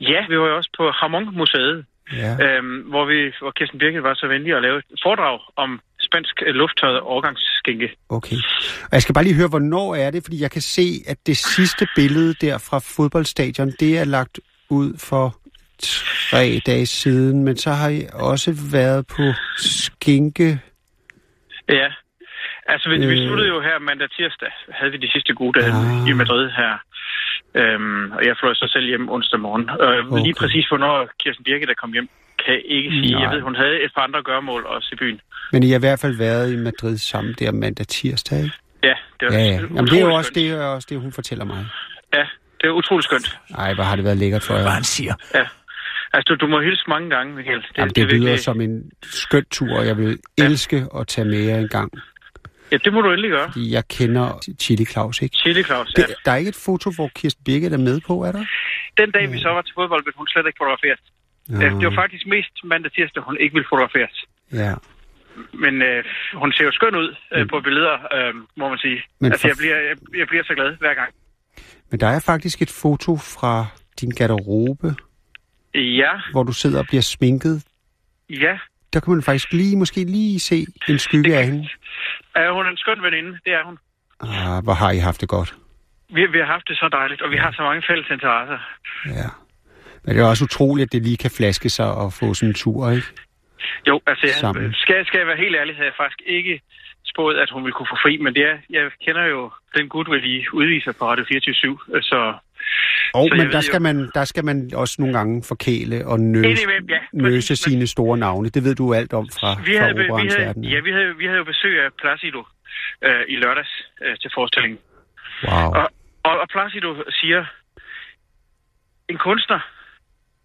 [0.00, 1.84] ja, vi var jo også på Hamon Museet.
[2.12, 2.32] Ja.
[2.46, 6.42] øhm, hvor, vi, hvor Kirsten Birgit var så venlig at lave et foredrag om spansk
[6.46, 7.88] lufttøjet overgangsskinke.
[8.08, 8.36] Okay.
[8.82, 10.22] Og jeg skal bare lige høre, hvornår er det?
[10.24, 14.98] Fordi jeg kan se, at det sidste billede der fra fodboldstadion, det er lagt ud
[14.98, 15.36] for
[15.78, 19.22] tre dage siden, men så har I også været på
[19.56, 20.60] skinke.
[21.68, 21.88] Ja.
[22.66, 23.10] Altså, vi, øh...
[23.10, 26.08] vi sluttede jo her mandag tirsdag, havde vi de sidste gode dage Ah.
[26.08, 26.74] i Madrid her.
[27.54, 29.64] Øhm, og jeg fløj så selv hjem onsdag morgen.
[29.82, 30.22] Øh, okay.
[30.24, 32.08] Lige præcis, hvornår Kirsten Birgit er kom hjem,
[32.44, 33.12] kan jeg ikke sige.
[33.12, 33.22] Nej.
[33.22, 35.20] Jeg ved, hun havde et par andre gørmål også i byen.
[35.52, 38.56] Men I har i hvert fald været i Madrid sammen der mandag tirsdag, ikke?
[38.82, 39.60] Ja, det var Ja, ja.
[39.60, 41.66] Jamen, det er jo også det, også det, hun fortæller mig.
[42.14, 42.26] Ja,
[42.64, 43.38] det er utroligt skønt.
[43.58, 44.62] Ej, hvor har det været lækkert for jer.
[44.62, 45.14] Hvad han siger.
[45.34, 45.46] Ja.
[46.12, 47.58] Altså, du, du må hilse mange gange, Michael.
[47.62, 50.44] Det, Jamen, det, det lyder virkelig- som en skøn tur, og jeg vil Ja.
[50.44, 51.92] elske at tage med jer en gang.
[52.72, 53.50] Ja, det må du endelig gøre.
[53.56, 54.26] Jeg kender
[54.60, 55.36] Chili Claus, ikke?
[55.36, 56.02] Chili Claus, ja.
[56.02, 58.44] Det, der er ikke et foto, hvor Kirsten Birgit er med på, er der?
[59.00, 61.00] Den dag, vi så var til fodbold, ville hun slet ikke fotograferes.
[61.50, 61.58] Ja.
[61.64, 61.68] Ja.
[61.80, 64.16] Det var faktisk mest mandag tirsdag, hun ikke ville fotograferes.
[64.52, 64.74] ja.
[65.64, 66.04] Men øh,
[66.42, 68.94] hun ser jo skøn ud øh, på billeder, øh, må man sige.
[68.94, 71.10] Men Men altså, for- jeg bliver, jeg, jeg bliver så glad hver gang.
[71.94, 73.66] Men der er faktisk et foto fra
[74.00, 74.94] din garderobe,
[75.74, 77.64] Ja, hvor du sidder og bliver sminket.
[78.30, 78.58] ja.
[78.92, 81.68] Der kan man faktisk lige, måske lige se en skygge af hende.
[82.34, 83.30] Er hun en skøn veninde?
[83.44, 83.78] Det er hun.
[84.20, 85.54] Ah, hvor har I haft det godt.
[86.14, 88.58] Vi, vi har haft det så dejligt, og vi har så mange fælles interesser.
[89.06, 89.28] Ja.
[90.04, 92.54] Men det er også utroligt, at det lige kan flaske sig og få sådan en
[92.54, 93.06] tur, ikke?
[93.88, 94.64] Jo, altså, Sammen.
[94.64, 96.60] jeg, skal, skal jeg være helt ærlig, havde jeg faktisk ikke
[97.14, 100.24] spået, at hun ville kunne få fri, men det er, jeg kender jo den goodwill,
[100.34, 102.34] I udviser på Radio 24 så
[103.14, 106.20] Og, Så men der jo- skal, man, der skal man også nogle gange forkæle og
[106.20, 108.48] nøse, ja, nøse sine store navne.
[108.48, 110.64] Det ved du alt om fra, vi havde, vi havde, verden.
[110.64, 112.40] ja, vi havde, vi havde jo besøg af Placido
[113.06, 113.72] øh, i lørdags
[114.04, 114.78] øh, til forestillingen.
[115.48, 115.68] Wow.
[115.78, 115.90] Og,
[116.28, 116.88] og, og Placido
[117.20, 117.44] siger,
[119.08, 119.60] en kunstner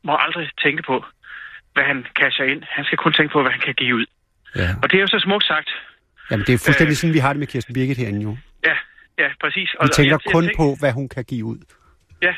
[0.03, 1.05] må aldrig tænke på,
[1.73, 2.63] hvad han casher ind.
[2.69, 4.05] Han skal kun tænke på, hvad han kan give ud.
[4.55, 4.69] Ja.
[4.83, 5.69] Og det er jo så smukt sagt.
[6.31, 6.95] Jamen, det er fuldstændig Øh.
[6.97, 8.37] sådan, vi har det med Kirsten Birgit herinde jo.
[8.65, 8.75] Ja,
[9.23, 9.69] ja, præcis.
[9.81, 11.57] Vi tænker jeg- jeg kun tænker- på, hvad hun kan give ud.
[12.21, 12.33] Ja,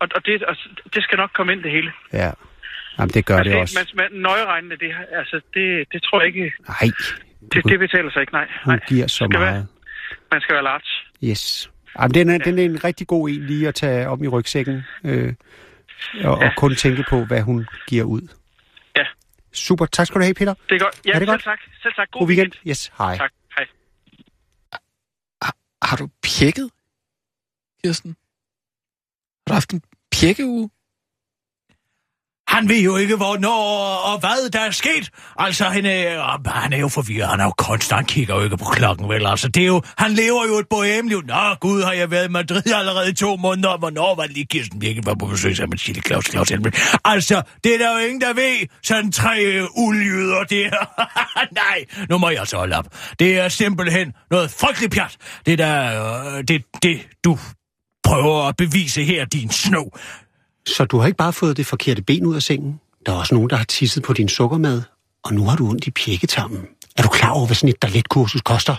[0.00, 0.56] og, og, det, og
[0.94, 1.92] det skal nok komme ind det hele.
[2.12, 2.30] Ja.
[2.98, 3.86] Jamen, det gør Altså, det også.
[3.96, 6.90] Man, man, nøjeregnende, det, altså, det, det tror jeg ikke, Nej,
[7.52, 8.48] det, det betaler sig ikke, nej.
[8.64, 8.80] hun nej.
[8.88, 9.46] giver så meget.
[9.54, 9.66] Være,
[10.32, 10.90] man skal være large.
[11.30, 11.70] Yes.
[12.00, 14.82] Jamen, den, er, den er en rigtig god en lige at tage om i rygsækken.
[15.04, 15.34] Øh,
[16.24, 16.50] og, og Ja.
[16.56, 18.28] kun tænke på, hvad hun giver ud.
[19.58, 19.86] Super.
[19.86, 20.54] Tak skal du have, Peter.
[20.68, 21.00] Det er godt.
[21.04, 21.42] Ja, Er det selv godt?
[21.42, 21.58] tak.
[21.82, 22.10] Selv tak.
[22.10, 22.52] God, God weekend.
[22.68, 23.16] Yes, hej.
[23.16, 23.30] Tak.
[23.56, 23.66] Hej.
[25.82, 26.70] Har du pjekket,
[27.84, 28.16] Kirsten?
[29.46, 30.70] Har du haft en pjekkeuge?
[32.48, 35.10] Han ved jo ikke, hvornår og hvad der er sket.
[35.38, 37.30] Altså, han er, han er jo forvirret.
[37.30, 39.26] Han er jo konstant, kigger jo ikke på klokken, vel?
[39.26, 41.22] Altså, det er jo, han lever jo et bohemliv.
[41.26, 43.78] Nå, gud, har jeg været i Madrid allerede i to måneder.
[43.78, 46.52] Hvornår var det lige Kirsten Birken var på besøg sammen med Chili Claus Claus
[47.04, 48.66] Altså, det er der jo ingen, der ved.
[48.82, 50.70] Sådan tre øh, ulyder der.
[51.62, 52.86] Nej, nu må jeg altså holde op.
[53.18, 55.16] Det er simpelthen noget frygteligt pjat.
[55.46, 57.38] Det der, øh, det, det, du
[58.04, 59.84] prøver at bevise her, din sno.
[60.68, 62.80] Så du har ikke bare fået det forkerte ben ud af sengen.
[63.06, 64.82] Der er også nogen, der har tisset på din sukkermad,
[65.24, 66.68] og nu har du ondt i pjekketarmen.
[66.96, 68.76] Er du klar over, hvad sådan et balletkursus koster?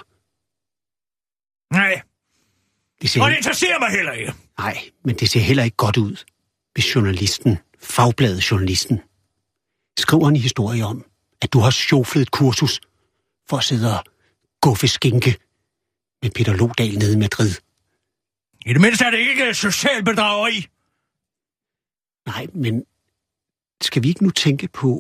[1.74, 2.02] Nej,
[3.02, 4.34] Det ser, og det interesserer mig heller ikke.
[4.60, 6.16] Nej, men det ser heller ikke godt ud,
[6.74, 9.02] hvis journalisten, fagbladet journalisten,
[10.00, 11.06] skriver en historie om,
[11.42, 12.80] at du har sjoflet et kursus
[13.50, 14.04] for at sidde og
[14.62, 15.36] guffe skinke
[16.22, 17.52] med Peter Lodal nede i Madrid.
[18.66, 20.68] I det mindste er det ikke social bedrageri.
[22.32, 22.86] Nej, men
[23.82, 24.92] skal vi ikke nu tænke på,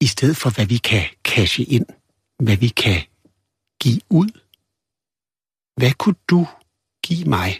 [0.00, 1.86] i stedet for hvad vi kan cashe ind,
[2.44, 3.00] hvad vi kan
[3.82, 4.30] give ud?
[5.80, 6.46] Hvad kunne du
[7.06, 7.50] give mig,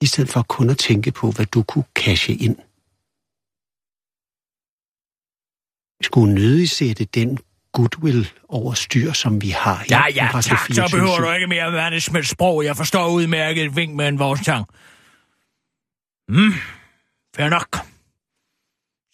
[0.00, 2.56] i stedet for kun at tænke på, hvad du kunne cashe ind?
[5.98, 7.38] Vi skulle nødig sætte den
[7.72, 9.84] goodwill over styr, som vi har.
[9.90, 10.58] Ja, i ja, Radio tak.
[10.58, 10.88] Så 24.
[10.98, 12.64] behøver du ikke mere management sprog.
[12.64, 14.66] Jeg forstår udmærket et vink med en vognstang.
[16.28, 16.52] Hmm,
[17.38, 17.78] fair nok.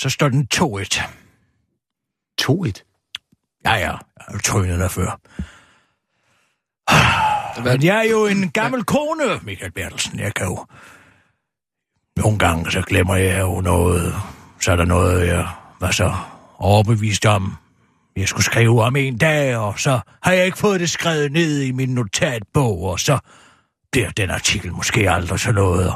[0.02, 1.02] Så står den 2-1.
[2.42, 3.60] 2-1.
[3.64, 5.20] Ja, ja, jeg har jo trynet der før.
[7.64, 10.18] Men jeg er jo en gammel kone, Michael Bertelsen.
[10.18, 10.66] Jeg kan jo...
[12.16, 14.14] Nogle gange så glemmer jeg jo noget.
[14.60, 15.48] Så er der noget, jeg
[15.80, 16.14] var så
[16.58, 17.56] overbevist om.
[18.16, 21.62] Jeg skulle skrive om en dag, og så har jeg ikke fået det skrevet ned
[21.62, 23.18] i min notatbog, og så
[23.92, 25.94] bliver den artikel måske aldrig så noget.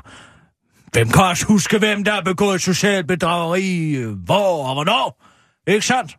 [0.92, 5.24] Hvem kan også huske, hvem der har begået socialt bedrageri, hvor og hvornår?
[5.66, 6.18] Ikke sandt?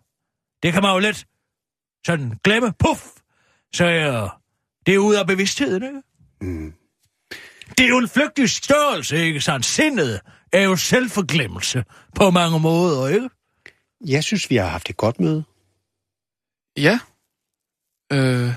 [0.63, 1.25] Det kan man jo let
[2.05, 2.73] sådan glemme.
[2.79, 3.01] Puff!
[3.73, 4.29] Så øh,
[4.85, 6.01] det er ude af bevidstheden, ikke?
[6.41, 6.73] Mm.
[7.77, 9.65] Det er jo en flygtig størrelse, ikke sandt?
[9.65, 10.21] Sindet
[10.53, 11.83] er jo selvforglemmelse
[12.15, 13.29] på mange måder, ikke?
[14.05, 15.43] Jeg synes, vi har haft et godt møde.
[16.77, 16.99] Ja.
[18.11, 18.53] Øh,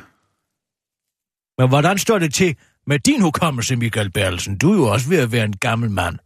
[1.59, 4.59] Men hvordan står det til med din hukommelse, Michael Bertelsen?
[4.59, 6.19] Du er jo også ved at være en gammel mand.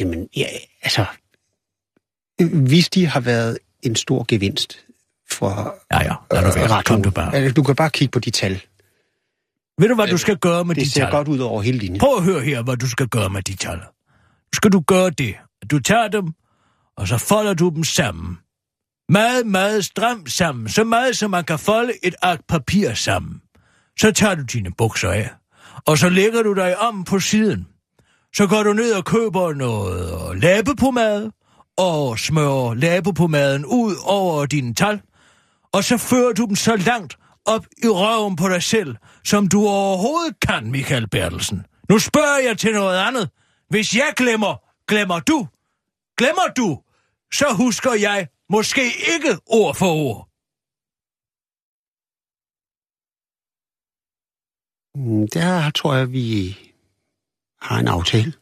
[0.00, 0.46] Jamen, ja,
[0.82, 1.06] altså...
[2.68, 4.86] Hvis de har været en stor gevinst
[5.30, 6.82] for Ja, ja, lad nu være.
[6.82, 7.34] Kom du bare.
[7.34, 8.62] Altså, Du kan bare kigge på de tal.
[9.78, 11.10] Ved du, hvad du skal gøre med Det de ser tal?
[11.10, 12.00] godt ud over hele linjen.
[12.00, 13.76] Prøv at høre her, hvad du skal gøre med de tal.
[13.78, 15.34] Nu skal du gøre det,
[15.70, 16.32] du tager dem,
[16.96, 18.38] og så folder du dem sammen.
[19.08, 20.68] Meget, meget stramt sammen.
[20.68, 23.40] Så meget, som man kan folde et ark papir sammen.
[23.98, 25.30] Så tager du dine bukser af,
[25.86, 27.66] og så lægger du dig om på siden.
[28.34, 31.32] Så går du ned og køber noget læbepomade,
[31.76, 35.00] og smører læbepomaden ud over dine tal,
[35.72, 39.66] og så fører du dem så langt op i røven på dig selv, som du
[39.66, 41.66] overhovedet kan, Michael Bertelsen.
[41.90, 43.30] Nu spørger jeg til noget andet.
[43.70, 44.54] Hvis jeg glemmer,
[44.88, 45.48] glemmer du.
[46.18, 46.78] Glemmer du,
[47.32, 50.28] så husker jeg måske ikke ord for ord.
[55.32, 56.58] Der tror jeg, vi
[57.60, 58.32] har en aftale.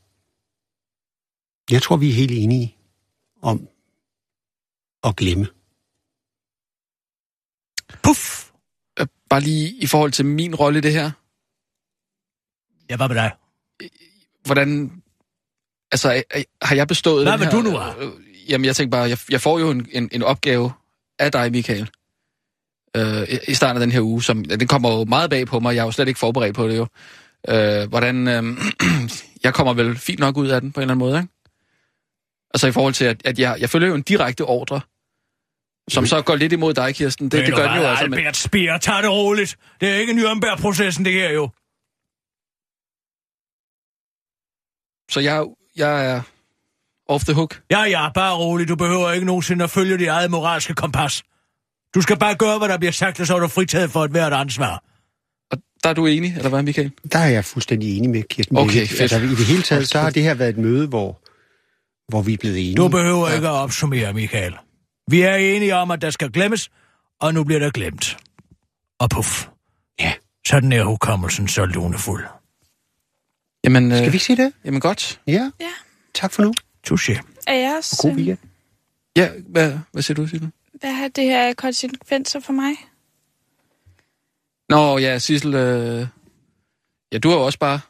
[1.71, 2.77] Jeg tror, vi er helt enige
[3.43, 3.69] om
[5.05, 5.47] at glemme.
[8.03, 8.51] Puff!
[9.01, 11.11] øh, bare lige i forhold til min rolle i det her.
[12.91, 13.33] Ja, hvad med dig?
[14.45, 15.03] Hvordan...
[15.93, 18.05] Altså, øh, øh, har jeg bestået Hvad den vil her, du nu have?
[18.05, 20.73] øh, Jamen, jeg tænker bare, jeg, jeg får jo en, en, en opgave
[21.19, 21.91] af dig, Michael,
[22.97, 25.75] øh, i- starten af den her uge, som den kommer jo meget bag på mig.
[25.75, 26.87] Jeg er jo slet ikke forberedt på det jo.
[27.49, 28.29] Øh, hvordan...
[28.29, 28.43] Øh,
[29.45, 31.29] jeg kommer vel fint nok ud af den på en eller anden måde, ikke?
[32.55, 34.81] Altså i forhold til, at, at jeg, jeg følger jo en direkte ordre,
[35.89, 37.29] som så går lidt imod dig, Kirsten.
[37.29, 38.07] Det, Ved det gør den jo altså.
[38.07, 39.57] Men, Albert Speer, tag det roligt.
[39.81, 41.49] Det er ikke Nürnberg-processen, det her jo.
[45.11, 46.23] så jeg, jeg er
[47.09, 47.63] off the hook.
[47.71, 48.69] Ja, ja, bare roligt.
[48.69, 51.23] Du behøver ikke nogensinde at følge dit eget moralske kompas.
[51.95, 54.11] Du skal bare gøre, hvad der bliver sagt, og så er du fritaget for et
[54.11, 54.85] hvert ansvar.
[55.51, 56.93] Og der er du enig, eller hvad, Michael?
[57.13, 58.57] Der er jeg fuldstændig enig med Kirsten.
[58.57, 59.01] Okay, fedt.
[59.01, 61.23] Altså, I det hele taget, så har det her været et møde, hvor,
[62.09, 62.75] hvor vi er blevet enige.
[62.75, 63.35] Du behøver ja.
[63.35, 64.55] ikke at opsummere, Michael.
[65.11, 66.71] Vi er enige om, at der skal glemmes,
[67.21, 68.17] og nu bliver der glemt.
[68.99, 69.47] Og puff.
[70.01, 70.13] Ja.
[70.47, 72.25] Sådan er hukommelsen så lunefuld.
[73.65, 74.53] Jamen, øh, Skal vi ikke sige det?
[74.65, 75.21] jamen godt.
[75.27, 75.51] Ja.
[75.61, 75.71] Ja.
[76.15, 76.53] Tak for nu.
[76.91, 77.21] Touché.
[77.47, 78.39] Er jeg også, God weekend.
[79.17, 80.47] Ja, hvad, hvad siger du, siger du?
[80.83, 82.75] Hvad har det her konsekvenser for mig?
[84.69, 86.07] Nå, ja, Sissel, øh,
[87.13, 87.81] ja, du har jo også bare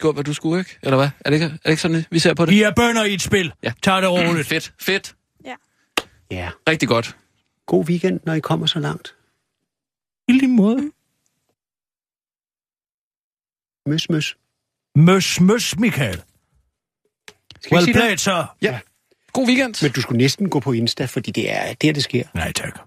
[0.00, 0.78] gjort, hvad du skulle, ikke?
[0.82, 1.08] Eller hvad?
[1.20, 2.54] Er det ikke, er det ikke sådan, vi ser på det?
[2.54, 3.52] Vi er bønder i et spil.
[3.62, 3.72] Ja.
[3.82, 4.46] Tag det roligt.
[4.52, 5.16] Fedt, fedt.
[6.30, 6.50] Ja.
[6.68, 7.16] Rigtig godt.
[7.66, 9.14] God weekend, når I kommer så langt.
[10.28, 10.92] I lige måde.
[13.86, 14.36] Møs, møs.
[14.94, 16.22] Møs, møs, Michael.
[17.60, 18.46] Skal vi Well played, så.
[18.62, 18.80] Ja.
[19.32, 19.74] God weekend.
[19.82, 22.24] Men du skulle næsten gå på Insta, fordi det er der, det sker.
[22.34, 22.80] Nej, tak.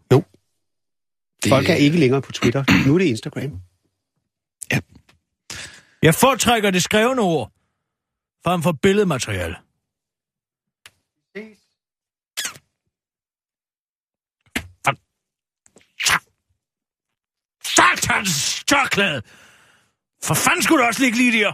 [1.48, 2.64] Folk er ikke længere på Twitter.
[2.88, 3.62] Nu er det Instagram.
[6.04, 7.52] Jeg foretrækker det skrevne ord
[8.44, 9.56] frem for billedmateriale.
[17.64, 19.22] Satans tørklæde!
[20.24, 21.54] For fanden skulle du også ligge lige der?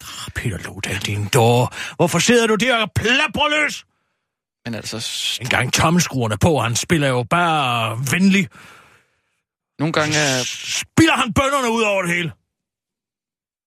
[0.00, 1.74] Ah, Peter Lodal, din dår.
[1.96, 3.84] Hvorfor sidder du der og plapper løs?
[4.64, 8.48] Men altså, s- En gang tommeskruerne på, han spiller jo bare venlig.
[9.78, 10.42] nogle gange er,
[10.82, 12.32] Spiller han bønderne ud over det hele?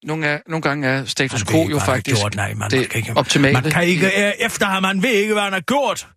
[0.03, 2.97] nogle, er, nogle gange er status quo jo faktisk gjort, nej, man, det man kan
[2.99, 3.53] ikke, optimale.
[3.61, 4.07] Man kan ikke
[4.45, 6.07] efter ham, man ved ikke, hvad han har gjort.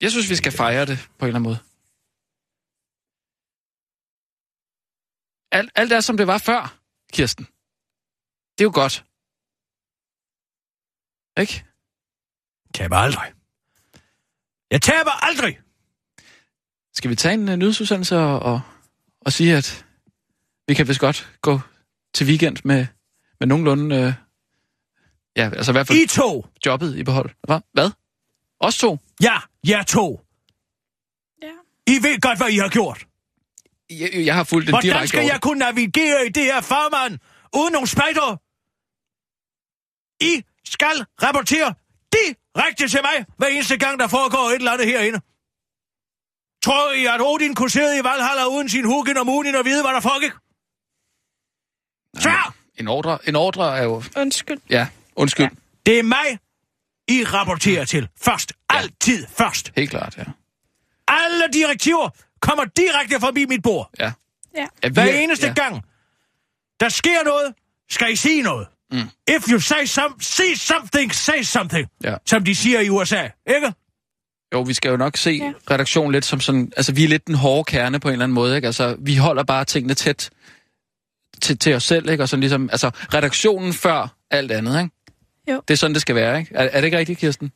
[0.00, 1.58] Jeg synes, vi skal fejre det på en eller anden måde.
[5.52, 6.78] Alt, alt er, som det var før,
[7.12, 7.44] Kirsten.
[8.58, 9.04] Det er jo godt.
[11.40, 11.64] Ikke?
[12.76, 13.32] Taber aldrig.
[14.70, 15.58] Jeg taber aldrig.
[16.94, 18.60] Skal vi tage en uh, nyhedsudsendelse og, og,
[19.20, 19.86] og sige, at
[20.68, 21.60] vi kan vist godt gå
[22.14, 22.86] til weekend med,
[23.40, 23.96] med nogenlunde...
[23.96, 24.12] Uh,
[25.36, 26.46] ja, altså i hvert fald I to.
[26.66, 27.30] jobbet i behold.
[27.46, 27.60] Hvad?
[27.72, 27.90] Hvad?
[28.60, 28.98] Os to?
[29.22, 30.20] Ja, jer to.
[31.42, 31.52] Ja.
[31.86, 33.06] I ved godt, hvad I har gjort.
[33.90, 37.18] Jeg, jeg har fulgt den Hvordan direkte skal jeg kunne navigere i det her farmand
[37.56, 38.36] uden nogen spejder?
[40.24, 41.74] I skal rapportere
[42.56, 45.20] direkte til mig, hver eneste gang, der foregår et eller andet herinde.
[46.62, 49.82] Tror I, at Odin kunne sidde i Valhalla uden sin Hugin og Munin og vide,
[49.82, 50.32] hvad der foregik?
[52.22, 52.54] Svær!
[52.76, 54.02] En ordre, en ordre er jo...
[54.16, 54.58] Undskyld.
[54.70, 54.86] Ja,
[55.16, 55.46] undskyld.
[55.46, 55.50] Ja.
[55.86, 56.38] Det er mig,
[57.08, 58.08] I rapporterer til.
[58.20, 58.52] Først.
[58.68, 59.72] Altid først.
[59.76, 60.24] Helt klart, ja.
[61.08, 63.90] Alle direktiver kommer direkte forbi mit bord.
[63.98, 64.12] Ja.
[64.56, 64.66] Ja.
[64.82, 65.52] ja Hver er- eneste ja.
[65.52, 65.84] gang,
[66.80, 67.54] der sker noget,
[67.90, 68.66] skal I sige noget.
[68.92, 68.98] Mm.
[69.28, 72.14] If you say, some, say something, say something, Ja.
[72.26, 73.72] som de siger i USA, ikke?
[74.54, 75.44] Jo, vi skal jo nok se Ja.
[75.44, 75.52] ja.
[75.70, 76.72] redaktion lidt som sådan...
[76.76, 78.66] Altså, vi er lidt den hårde kerne på en eller anden måde, ikke?
[78.66, 80.30] Altså, vi holder bare tingene tæt
[81.42, 82.24] til, til os selv, ikke?
[82.24, 82.68] Og sådan ligesom...
[82.72, 84.90] Altså, redaktionen før alt andet, ikke?
[85.48, 85.62] Jo.
[85.68, 86.54] Det er sådan, det skal være, ikke?
[86.54, 87.52] Er, er det ikke rigtigt, Kirsten?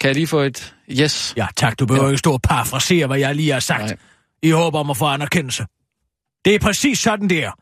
[0.00, 1.34] Kan jeg lige få et yes?
[1.36, 2.10] Ja, tak, du behøver ja.
[2.10, 3.80] ikke stå og parafrasere, hvad jeg lige har sagt.
[3.82, 3.96] Nej.
[4.42, 5.66] I håber om at få anerkendelse.
[6.44, 7.52] Det er præcis sådan, det er.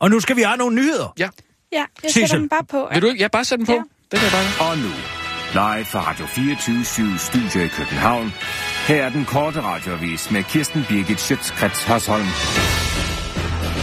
[0.00, 1.12] Og nu skal vi have nogle nyheder.
[1.18, 1.28] Ja.
[1.74, 2.20] Ja, jeg Sissel.
[2.22, 2.88] sætter den bare på.
[2.92, 3.20] Vil du ikke?
[3.22, 3.72] Ja, bare sæt den på.
[3.72, 3.78] Ja.
[3.78, 3.82] Ja.
[4.10, 4.68] Det kan jeg bare.
[4.70, 4.90] Og nu,
[5.52, 6.84] live fra Radio 24
[7.18, 8.32] Studio i København.
[8.88, 12.26] Her er den korte radiovis med Kirsten Birgit Schøtzgrads Hasholm.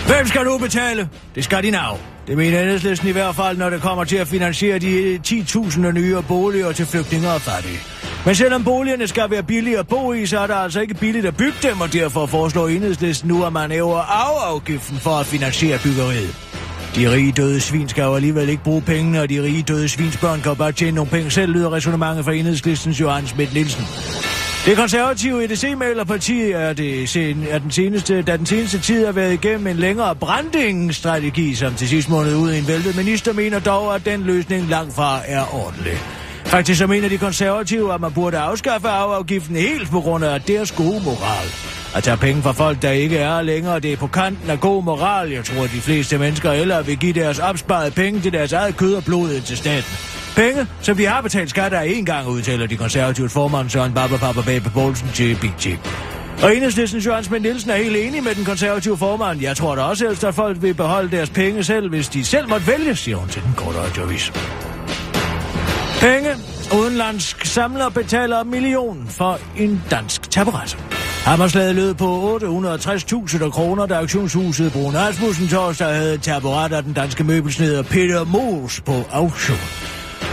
[0.07, 1.09] Hvem skal nu betale?
[1.35, 1.97] Det skal de nav.
[2.27, 6.17] Det mener enhedslisten i hvert fald, når det kommer til at finansiere de 10.000 nye
[6.27, 7.79] boliger til flygtninge og fattige.
[8.25, 11.25] Men selvom boligerne skal være billige at bo i, så er det altså ikke billigt
[11.25, 15.79] at bygge dem, og derfor foreslår enhedslisten nu, at man hæver afgiften for at finansiere
[15.83, 16.50] byggeriet.
[16.95, 20.41] De rige døde svin skal jo alligevel ikke bruge pengene, og de rige døde svinsbørn
[20.41, 23.85] kan jo bare tjene nogle penge selv, lyder resonemanget fra enhedslistens Johan Schmidt Nielsen.
[24.65, 29.33] Det konservative EDC-malerparti er, det sen, er den seneste, da den seneste tid har været
[29.33, 33.95] igennem en længere branding-strategi, som til sidst måned ud i en væltet minister, mener dog,
[33.95, 35.97] at den løsning langt fra er ordentlig.
[36.51, 40.71] Faktisk så mener de konservative, at man burde afskaffe arveafgiften helt på grund af deres
[40.71, 41.47] gode moral.
[41.95, 44.83] At tage penge fra folk, der ikke er længere, det er på kanten af god
[44.83, 45.31] moral.
[45.31, 48.77] Jeg tror, at de fleste mennesker eller vil give deres opsparede penge til deres eget
[48.77, 49.91] kød og blod ind til staten.
[50.35, 54.17] Penge, som de har betalt skat af en gang, udtaler de konservative formand Søren Baba
[54.17, 55.79] Baba Babe Poulsen til Big Chip.
[56.43, 59.41] Og enhedslistens Jørgen Smidt Nielsen er helt enig med den konservative formand.
[59.41, 62.49] Jeg tror da også helst, at folk vil beholde deres penge selv, hvis de selv
[62.49, 64.31] måtte vælge, siger hun til den korte radioavis.
[66.01, 66.29] Penge.
[66.79, 70.77] Udenlandsk samler betaler million for en dansk taburet.
[71.25, 77.23] Hammerslaget lød på 860.000 kroner, da auktionshuset Brun Asmussen torsdag havde taburet af den danske
[77.23, 79.57] møbelsneder Peter Moos på auktion.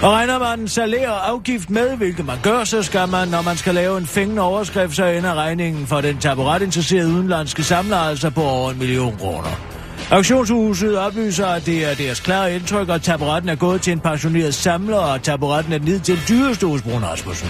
[0.03, 3.57] Og regner man salær og afgift med, hvilket man gør, så skal man, når man
[3.57, 8.43] skal lave en fængende overskrift, så ender regningen for den taburet-interesserede udenlandske samler altså på
[8.43, 9.78] over en million kroner.
[10.11, 14.55] Auktionshuset oplyser, at det er deres klare indtryk, at taburetten er gået til en pensioneret
[14.55, 17.49] samler, og at taburetten er ned til dyreste hos Brun Rasmussen.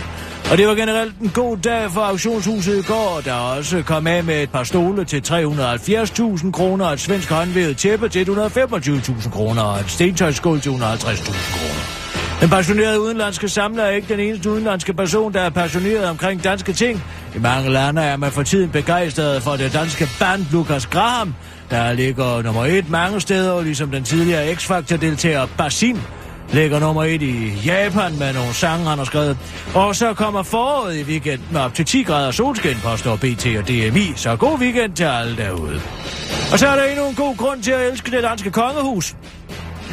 [0.50, 4.24] Og det var generelt en god dag for auktionshuset i går, der også kom af
[4.24, 9.80] med et par stole til 370.000 kroner, et svensk håndvævet tæppe til 125.000 kroner, og
[9.80, 12.08] et stentøjsskål til 150.000 kroner.
[12.40, 16.72] Den passionerede udenlandske samler er ikke den eneste udenlandske person, der er passioneret omkring danske
[16.72, 17.02] ting.
[17.36, 21.34] I mange lande er man for tiden begejstret for det danske band Lukas Graham,
[21.70, 26.00] der ligger nummer et mange steder, ligesom den tidligere X-Factor-deltager Basim
[26.52, 29.38] ligger nummer et i Japan med nogle sange, han har skrevet.
[29.74, 34.12] Og så kommer foråret i weekenden op til 10 grader solskin, påstår BT og DMI.
[34.16, 35.80] Så god weekend til alle derude.
[36.52, 39.16] Og så er der endnu en god grund til at elske det danske kongehus.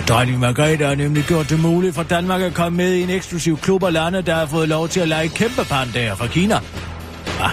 [0.09, 3.57] Dronning Margrethe har nemlig gjort det muligt for Danmark at komme med i en eksklusiv
[3.57, 6.55] klub af lande, der har fået lov til at lege kæmpe pandager fra Kina.
[7.41, 7.51] Ah,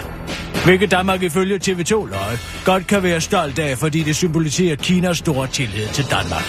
[0.65, 5.47] hvilket Danmark ifølge TV2 Løje godt kan være stolt af, fordi det symboliserer Kinas store
[5.47, 6.43] tillid til Danmark.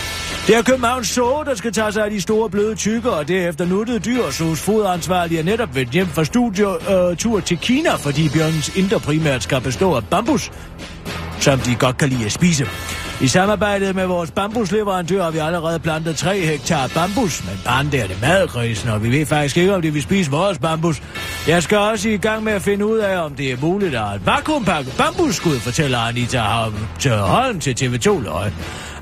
[0.47, 3.67] Det er Københavns Zoo, der skal tage sig af de store bløde tykker, og derefter
[3.67, 8.77] nuttede dyr, og Zoos er netop vendt hjem fra studietur øh, til Kina, fordi bjørnens
[8.77, 10.53] indre primært skal bestå af bambus,
[11.41, 12.67] som de godt kan lide at spise.
[13.21, 18.07] I samarbejde med vores bambusleverandør har vi allerede plantet 3 hektar bambus, men pande er
[18.07, 21.03] det madkrisen, og vi ved faktisk ikke, om de vil spise vores bambus.
[21.49, 24.27] Jeg skal også i gang med at finde ud af, om det er muligt at
[24.27, 26.43] vakuumpakke bambusskud, fortæller Anita
[26.99, 28.53] til Holm til TV2 Løg.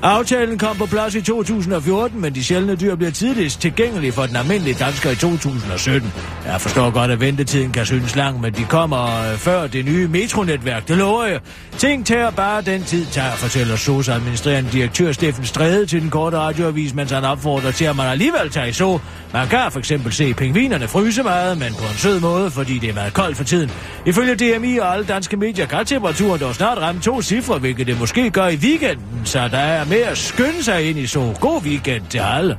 [0.03, 4.35] Aftalen kom på plads i 2014, men de sjældne dyr bliver tidligst tilgængelige for den
[4.35, 6.13] almindelige dansker i 2017.
[6.45, 10.07] Jeg forstår godt, at ventetiden kan synes lang, men de kommer øh, før det nye
[10.07, 11.39] metronetværk, det lover jeg.
[11.77, 16.37] Ting tager bare den tid tager, fortæller SOS administrerende direktør Steffen Stræde til den korte
[16.37, 18.99] radioavis, mens han opfordrer til, at man alligevel tager i så.
[19.33, 22.89] Man kan for eksempel se pingvinerne fryse meget, men på en sød måde, fordi det
[22.89, 23.71] er meget koldt for tiden.
[24.05, 27.99] Ifølge DMI og alle danske medier kan temperaturen dog snart ramme to cifre, hvilket det
[27.99, 31.37] måske gør i weekenden, så der er med at skynde sig ind i så.
[31.41, 32.57] God weekend til alle.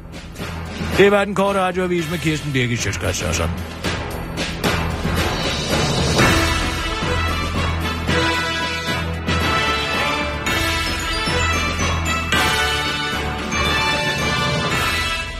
[0.98, 3.54] Det var den korte radioavis med Kirsten Birgit Sjøtskrets og sådan.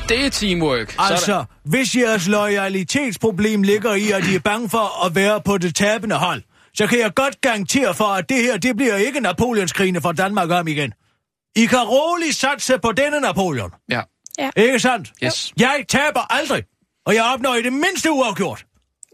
[0.08, 0.90] Det er teamwork.
[0.90, 1.12] Sådan.
[1.12, 5.74] Altså, hvis jeres loyalitetsproblem ligger i, at I er bange for at være på det
[5.74, 6.42] tabende hold,
[6.74, 10.50] så kan jeg godt garantere for, at det her, det bliver ikke Napoleonskrigene for Danmark
[10.50, 10.92] om igen.
[11.56, 13.70] I kan roligt satse på denne Napoleon.
[13.90, 14.00] Ja.
[14.56, 15.12] Ikke sandt?
[15.24, 15.52] Yes.
[15.60, 16.64] Jeg taber aldrig,
[17.06, 18.66] og jeg opnår i det mindste uafgjort.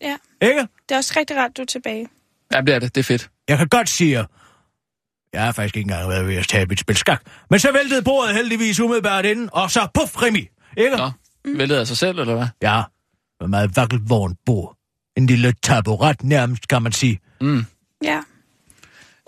[0.03, 0.61] Ja, Ikke?
[0.61, 2.09] det er også rigtig rart, du er tilbage.
[2.53, 2.95] ja, det er det.
[2.95, 3.31] Det er fedt.
[3.49, 4.25] Jeg kan godt sige jer,
[5.33, 7.23] Jeg har faktisk ikke engang været ved at tabe et spil skak.
[7.51, 10.49] Men så væltede bordet heldigvis umiddelbart inden, og så puff, Remi.
[10.77, 10.97] Ikke?
[10.97, 11.11] Nå,
[11.45, 12.47] væltede af sig selv, eller hvad?
[12.63, 12.83] Ja,
[13.41, 14.77] med meget vakkelvogn bord.
[15.17, 17.21] En lille taburet nærmest, kan man sige.
[17.41, 17.65] Mm.
[18.05, 18.23] Ja.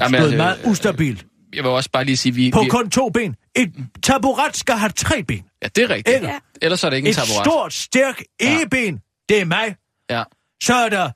[0.00, 1.26] Jamen, Stod altså, meget ustabilt.
[1.54, 2.50] Jeg vil også bare lige sige, vi...
[2.50, 3.36] På vi kun to ben.
[3.56, 3.72] Et
[4.02, 5.44] taburet skal have tre ben.
[5.62, 6.14] ja, det er rigtigt.
[6.14, 6.26] Ikke?
[6.26, 6.38] Ja.
[6.62, 7.46] Ellers er det ikke en Et taburet.
[7.46, 9.00] stort, stærk egeben.
[9.28, 9.76] Det er mig.
[10.10, 10.24] Ja.
[10.62, 11.10] Så er der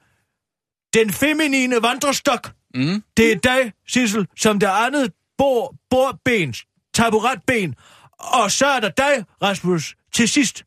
[0.98, 2.52] den feminine vandrestok.
[2.74, 3.02] Mm.
[3.16, 6.54] Det er dig, Sissel, som der andet bord, bordben,
[6.94, 7.74] taburetben.
[8.18, 10.64] Og så er der dig, Rasmus, til sidst.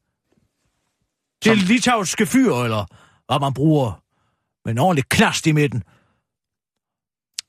[1.44, 2.86] Det Som- litauiske fyr, eller
[3.28, 4.04] hvad man bruger.
[4.66, 5.84] Med en ordentlig knast i midten.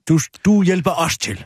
[0.08, 1.44] Du, du hjælper os til.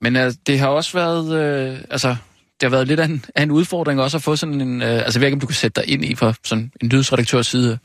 [0.00, 1.34] Men uh, det har også været...
[1.34, 2.16] Øh, altså,
[2.60, 4.82] det har været lidt af en, af en udfordring også at få sådan en...
[4.82, 6.88] Øh, altså, jeg ved ikke, om du kan sætte dig ind i fra sådan en
[6.92, 7.78] nyhedsredaktørs side.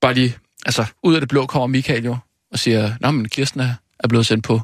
[0.00, 0.36] Bare lige...
[0.66, 2.16] Altså, ud af det blå kommer Michael jo
[2.52, 4.60] og siger, Nå, men Kirsten er, er blevet sendt på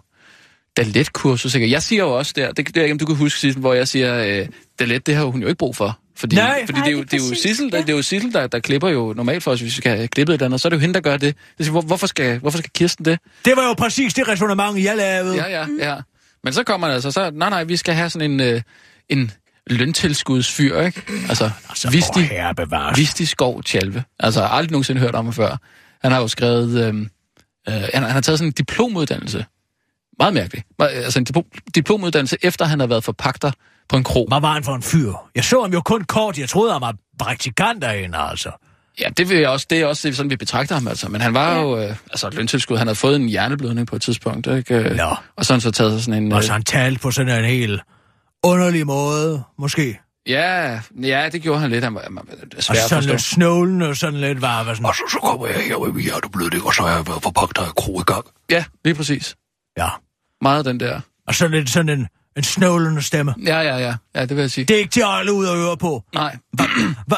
[0.77, 1.55] Dalet-kursus.
[1.55, 1.71] Ikke?
[1.71, 3.75] Jeg siger jo også der, det, det er ikke, om du kan huske sidst, hvor
[3.75, 4.49] jeg siger, øh,
[4.79, 5.99] Dalet, det har hun jo ikke brug for.
[6.17, 6.67] Fordi, Nej.
[6.67, 7.83] fordi Nej, det, er jo, det er jo Sissel, der, ja.
[7.83, 10.09] det er jo Sissel der, der klipper jo normalt for os, hvis vi skal have
[10.09, 10.61] klippet et eller andet.
[10.61, 11.37] Så er det jo hende, der gør det.
[11.59, 13.19] det siger, hvor, hvorfor, skal, hvorfor skal Kirsten det?
[13.45, 15.35] Det var jo præcis det resonemang, jeg lavede.
[15.35, 15.97] Ja, ja, ja.
[16.45, 18.62] Men så kommer det altså, så, nej, nej, vi skal have sådan en, øh,
[19.09, 19.30] en
[19.66, 21.03] løntilskudsfyr, ikke?
[21.28, 22.05] Altså, Altså, hvis.
[22.97, 24.05] Visti Skov Tjalve.
[24.18, 25.57] Altså, jeg har aldrig nogensinde hørt om ham før.
[26.03, 26.80] Han har jo skrevet...
[26.80, 26.95] Øh,
[27.68, 29.45] øh, han, han har taget sådan en diplomuddannelse.
[30.18, 30.66] Meget mærkeligt.
[30.78, 33.51] Altså en diplom, diplomuddannelse, efter han har været forpagter
[33.88, 34.28] på en krog.
[34.28, 35.12] Hvad var han for en fyr?
[35.34, 36.38] Jeg så ham jo kun kort.
[36.38, 38.51] Jeg troede, han var praktikant derinde, altså.
[39.01, 41.09] Ja, det, vil jeg også, det er også sådan, vi betragter ham altså.
[41.09, 41.78] Men han var jo...
[41.82, 42.76] Øh, altså, løntilskud.
[42.76, 44.74] Han havde fået en hjerneblødning på et tidspunkt, ikke?
[44.74, 45.14] Øh, Nå.
[45.36, 46.32] Og så har han så taget sig sådan en...
[46.32, 47.80] Og så han talte på sådan en helt
[48.45, 50.01] underlig måde, måske.
[50.26, 51.84] ja, ja, det gjorde han lidt.
[51.84, 52.22] Han var, han var
[52.57, 53.11] Og sådan forstå.
[53.11, 54.86] lidt snålen og sådan lidt var, var sådan...
[54.86, 57.59] Og så, så kommer jeg her med min hjerteblødning, og så har jeg været forpagt
[57.59, 58.24] af kro i gang.
[58.51, 59.34] Ja, lige præcis.
[59.78, 59.88] Ja.
[60.43, 61.01] Meget den der.
[61.28, 63.34] Og så lidt sådan en, en snålende stemme.
[63.47, 63.95] Ja, ja, ja.
[64.14, 64.64] Ja, det vil jeg sige.
[64.64, 66.03] Det er ikke til at holde ud og øre på.
[66.14, 66.36] Nej.
[67.07, 67.16] Hvad?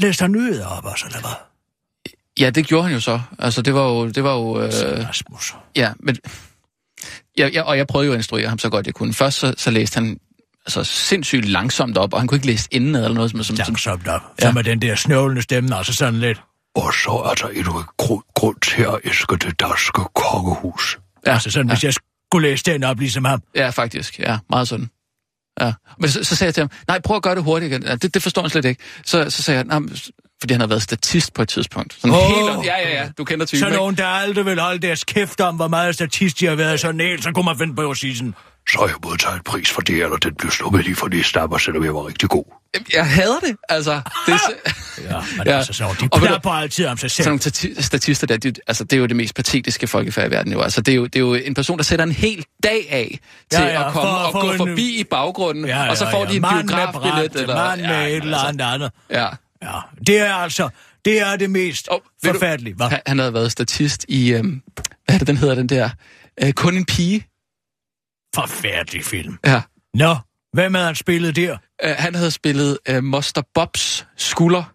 [0.00, 1.30] Læs dig nyheder op også, eller hvad?
[2.40, 3.20] Ja, det gjorde han jo så.
[3.38, 4.08] Altså, det var jo...
[4.08, 4.70] Det var jo øh,
[5.08, 5.54] Rasmus.
[5.76, 6.16] Ja, men...
[7.38, 9.14] Ja, ja, og jeg prøvede jo at instruere ham så godt jeg kunne.
[9.14, 10.18] Først så, så læste han
[10.66, 13.30] altså, sindssygt langsomt op, og han kunne ikke læse inden eller noget.
[13.30, 14.20] Som, som, som, Langsomt op.
[14.38, 16.42] Så med den der snålende stemme, og så sådan lidt...
[16.74, 20.98] Og så er der endnu en grund, grund til at elske det danske kongehus.
[21.26, 23.42] ja, Altså sådan, hvis jeg skulle læse den op ligesom ham.
[23.54, 24.18] ja, faktisk.
[24.18, 24.90] Ja, meget sådan.
[25.60, 25.72] Ja.
[26.00, 27.82] Men så, så sagde jeg til ham, nej, prøv at gøre det hurtigt igen.
[27.82, 28.82] Ja, det, det forstår han slet ikke.
[29.04, 29.88] Så, så sagde jeg, nej,
[30.40, 31.96] fordi han har været statist på et tidspunkt.
[32.00, 32.20] Sådan oh.
[32.20, 35.40] helt, ja, ja, ja, du kender typen, Så nogen, der aldrig vil holde deres kæft
[35.40, 37.96] om, hvor meget statist de har været sådan helt, så kunne man finde på at
[37.96, 38.34] sige sådan...
[38.72, 41.24] Så har jeg modtaget en pris for det, eller den blev snuppet lige for det
[41.26, 42.44] stammer, selvom jeg var rigtig god.
[42.94, 44.00] Jeg hader det, altså.
[44.26, 44.74] Det er, så-
[45.10, 45.56] Ja, men Ja.
[45.56, 47.24] altså sådan, de plapper altid om sig selv.
[47.24, 50.30] sådan nogle stati- statister der, de, altså, det er jo det mest patetiske folkefærd i
[50.30, 50.60] verden jo.
[50.60, 53.18] Altså, det er jo, det er jo en person, der sætter en hel dag af
[53.50, 55.90] til Ja, ja, at komme for og få gå en- forbi i baggrunden, Ja, ja,
[55.90, 56.30] og så får ja.
[56.30, 57.40] de en biografbillet.
[57.42, 58.90] Eller, mand med ja, et eller altså, andet andet.
[59.10, 59.28] Ja.
[59.62, 60.68] Ja, det er altså,
[61.04, 62.74] det er det mest Og, oh, forfærdelige.
[62.74, 62.86] Hvad?
[62.88, 64.62] Han, han havde været statist i, øhm,
[65.04, 65.90] hvad er det, den hedder, den der,
[66.42, 67.26] øh, Kun en pige.
[68.34, 69.38] Forfærdelig film.
[69.46, 69.62] Ja.
[69.94, 70.16] Nå,
[70.52, 71.56] hvem havde han spillet der?
[71.84, 74.72] Øh, han havde spillet øh, Moster Bobs skulder.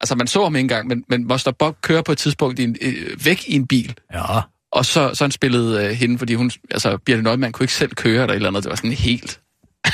[0.00, 2.64] Altså, man så ham ikke engang, men, men Moster Bob kører på et tidspunkt i
[2.64, 3.94] en, øh, væk i en bil.
[4.14, 4.40] Ja,
[4.72, 7.94] Og så, så han spillede øh, hende, fordi hun, altså, Birte Neumann kunne ikke selv
[7.94, 8.62] køre eller et eller andet.
[8.62, 9.40] Det var sådan helt...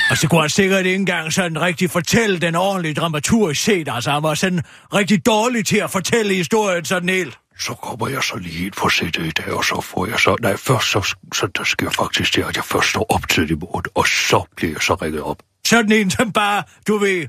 [0.09, 3.87] og så kunne han sikkert ikke engang sådan rigtig fortælle den ordentlige dramaturgisk set.
[3.91, 4.61] Altså, han var sådan
[4.93, 7.37] rigtig dårlig til at fortælle historien sådan helt.
[7.59, 10.35] Så kommer jeg så lige ind på sættet i dag, og så får jeg så...
[10.41, 13.53] Nej, først så, så der sker faktisk det, at jeg først står op til i
[13.53, 15.43] morgen, og så bliver jeg så ringet op.
[15.67, 17.27] Sådan en, som bare, du ved,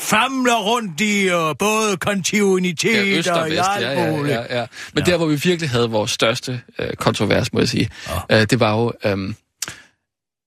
[0.00, 4.66] famler rundt i uh, både kontinuitet Ja, øst og og vest, ja, ja, ja, ja.
[4.94, 5.10] Men ja.
[5.10, 7.90] der, hvor vi virkelig havde vores største øh, kontrovers, må jeg sige,
[8.30, 8.40] ja.
[8.40, 8.92] øh, det var jo...
[9.04, 9.34] Øh,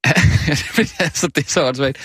[1.06, 1.98] altså, det er så åndssvagt.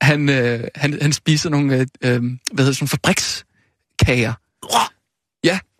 [0.00, 4.34] Han, øh, han, han spiser nogle, øh, øh, hvad hedder det, sådan fabrikskager.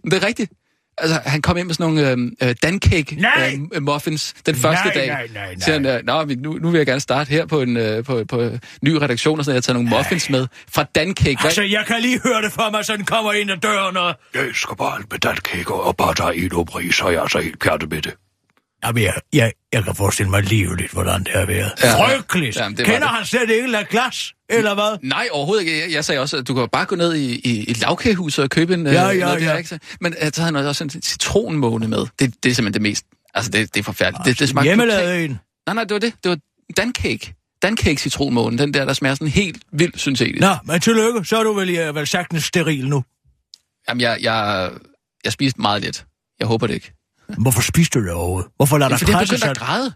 [0.04, 0.52] Det er rigtigt.
[0.98, 3.58] Altså, han kom ind med sådan nogle øh, øh, dancake Nej!
[3.74, 5.06] øh, muffins den første Nej, dag.
[5.06, 5.60] nej, nej, nej.
[5.60, 8.24] Så han, øh, Nå, nu, nu vil jeg gerne starte her på en, øh, på,
[8.28, 8.50] på
[8.82, 11.36] ny redaktion, og sådan, jeg har taget nogle muffins med fra dancake.
[11.44, 14.14] Altså, jeg kan lige høre det for mig, sådan kommer ind ad døren og...
[14.34, 17.22] Jeg elsker bare alt med datkækker, og bare der er en oprig, så er jeg
[17.22, 18.14] altså helt pjattet med det.
[18.84, 21.72] Jamen, jeg, jeg, jeg kan forestille mig livet, hvordan det har været.
[21.82, 21.88] Ja.
[21.88, 22.16] Ja.
[22.16, 22.56] Frygteligt.
[22.56, 23.08] Jamen, det Kender det.
[23.08, 24.98] han slet ikke La Glas, eller hvad?
[25.08, 25.80] Nej, overhovedet ikke.
[25.80, 28.50] Jeg, jeg sagde også, at du kan bare gå ned i, i et lavkagehus og
[28.50, 28.86] købe en...
[28.86, 29.56] øh, Ja, ja, noget der, ja.
[29.56, 29.80] ikke?
[30.00, 31.98] Men uh, så havde han også en citronmåne med.
[32.18, 33.04] Det, det er simpelthen det mest...
[33.34, 34.24] Altså, det, det er forfærdeligt.
[34.26, 35.38] Det, det smagte Hjemmelavet en.
[35.66, 36.14] Nej, nej, det var det.
[36.24, 36.38] Det var
[36.76, 37.34] dancake.
[37.62, 38.58] Dancake citronmåne.
[38.58, 40.40] Den der, der smager sådan helt vildt syntetisk.
[40.40, 43.04] Nå, men tillykke, så er du vel, ja, vel sagtens steril nu.
[43.88, 44.70] Jamen, jeg, jeg,
[45.24, 46.04] jeg spiste meget lidt.
[46.40, 46.92] Jeg håber det ikke.
[47.38, 48.50] Hvorfor spiste du det overhovedet?
[48.56, 49.66] Hvorfor lader Ja, dig fordi han presse begyndte at sådan?
[49.68, 49.94] græde.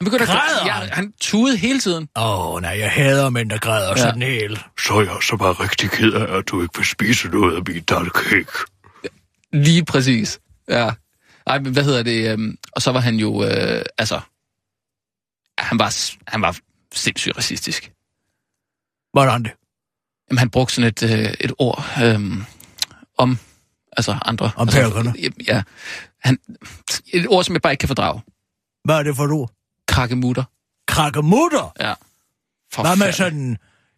[0.00, 0.70] Han begyndte at Græder græde.
[0.70, 0.88] han?
[0.88, 2.08] Ja, han tudede hele tiden.
[2.16, 3.96] Åh, oh, nej, jeg hader mænd, der græder ja.
[3.96, 4.60] Sådan helt.
[4.86, 7.62] Så er jeg så bare rigtig ked af, at du ikke vil spise noget af
[7.68, 8.52] min cake.
[9.52, 10.40] Lige præcis.
[10.68, 10.90] Ja.
[11.46, 12.32] Ej, men hvad hedder det?
[12.32, 14.20] øhm, Og så var han jo, øh, altså...
[15.58, 15.96] Han var,
[16.28, 16.56] han var
[16.94, 17.92] sindssygt racistisk.
[19.12, 19.52] Hvordan det?
[20.30, 22.44] Jamen, han brugte sådan et, øh, et ord øhm,
[23.18, 23.38] om
[23.96, 24.50] altså andre.
[24.56, 25.12] Om altså?
[25.48, 25.62] Ja.
[26.24, 26.38] Han,
[27.12, 28.20] et ord, som jeg bare ikke kan fordrage.
[28.84, 29.50] Hvad er det for et ord?
[29.88, 30.44] Krakkemutter.
[30.88, 31.72] Krakkemutter?
[31.80, 31.94] Ja.
[32.80, 33.56] Hvad med sådan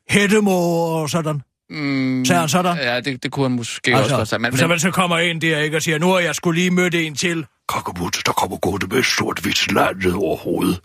[0.08, 1.42] hættemor og sådan?
[1.70, 2.76] Mm, Sagde han sådan?
[2.76, 4.38] Ja, det, det kunne han måske altså, også godt sige.
[4.38, 6.34] Men, Men, så men, man så kommer ind der, ikke, og siger, nu har jeg
[6.34, 7.46] skulle lige mødt en til.
[7.68, 10.80] Kakkemutte, der kommer gående med et stort hvidt land ned over hovedet.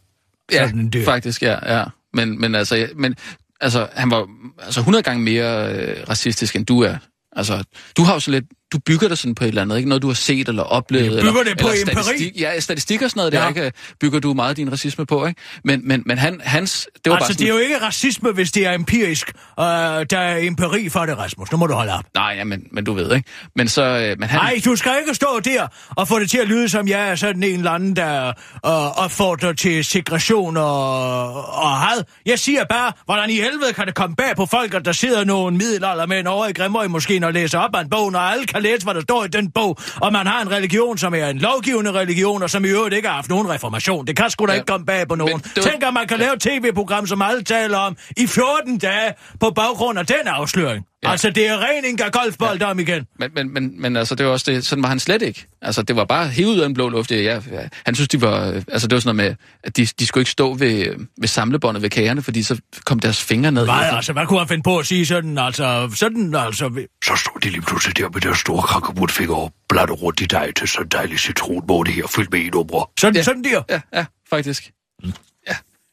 [0.51, 1.05] ja, sådan dyr.
[1.05, 1.77] faktisk, ja.
[1.79, 1.83] ja.
[2.13, 3.15] Men, men, altså, ja, men
[3.61, 4.27] altså, han var
[4.59, 6.97] altså 100 gange mere øh, racistisk, end du er.
[7.35, 7.63] Altså,
[7.97, 9.89] du har jo så lidt, du bygger det sådan på et eller andet, ikke?
[9.89, 11.15] Noget, du har set eller oplevet.
[11.15, 12.03] Jeg bygger eller, det på eller empiri.
[12.03, 13.39] statistik, Ja, statistik og sådan noget, Ja.
[13.41, 15.41] der ikke bygger du meget din racisme på, ikke?
[15.63, 18.31] Men, men, men han, hans, det var altså, bare sådan, det er jo ikke racisme,
[18.31, 19.31] hvis det er empirisk.
[19.57, 21.51] Uh, der er empiri for det, Rasmus.
[21.51, 22.03] Nu må du holde op.
[22.15, 23.29] Nej, ja, men, men du ved, ikke?
[23.55, 26.37] Men så, øh, men han, Nej, du skal ikke stå der og få det til
[26.37, 31.45] at lyde som jeg er sådan en eller anden, der uh, opfordrer til segregation og,
[31.63, 32.03] og had.
[32.25, 35.23] Jeg siger bare, hvordan i helvede kan det komme bag på folk, at der sidder
[35.23, 38.58] nogle middelaldermænd over i Grimøj måske og læser op af en bog, når alle kan
[38.61, 41.37] læse, hvad der står i den bog, og man har en religion, som er en
[41.37, 44.07] lovgivende religion, og som i øvrigt ikke har haft nogen reformation.
[44.07, 44.55] Det kan sgu da Ja.
[44.55, 45.41] ikke komme bag på nogen.
[45.55, 49.49] Var- Tænk, at man kan lave tv-program, som alle taler om, i 14 dage på
[49.49, 50.85] baggrund af den afsløring.
[51.03, 51.11] Ja.
[51.11, 53.07] Altså, det er ren Inga Golfbold om igen.
[53.19, 55.45] Men, men, men, men altså, det var også det, sådan var han slet ikke.
[55.61, 57.11] Altså, det var bare hævet ud af en blå luft.
[57.11, 57.39] Ja, ja,
[57.85, 60.31] han synes, de var, altså, det var sådan noget med, at de, de skulle ikke
[60.31, 63.63] stå ved, ved samlebåndet ved kagerne, fordi så kom deres fingre ned.
[63.65, 67.15] Hvad, altså, hvad kunne han finde på at sige sådan, altså, sådan, altså, vi- Så
[67.15, 70.67] stod de lige pludselig der med deres store kakkemuttfinger og bladte rundt i dig til
[70.67, 72.85] sådan en dejlig citronmåne her, fyldt med i numre.
[72.99, 73.19] sådan, Ja.
[73.19, 73.23] ja.
[73.23, 73.61] sådan der.
[73.69, 74.71] Ja, ja, faktisk.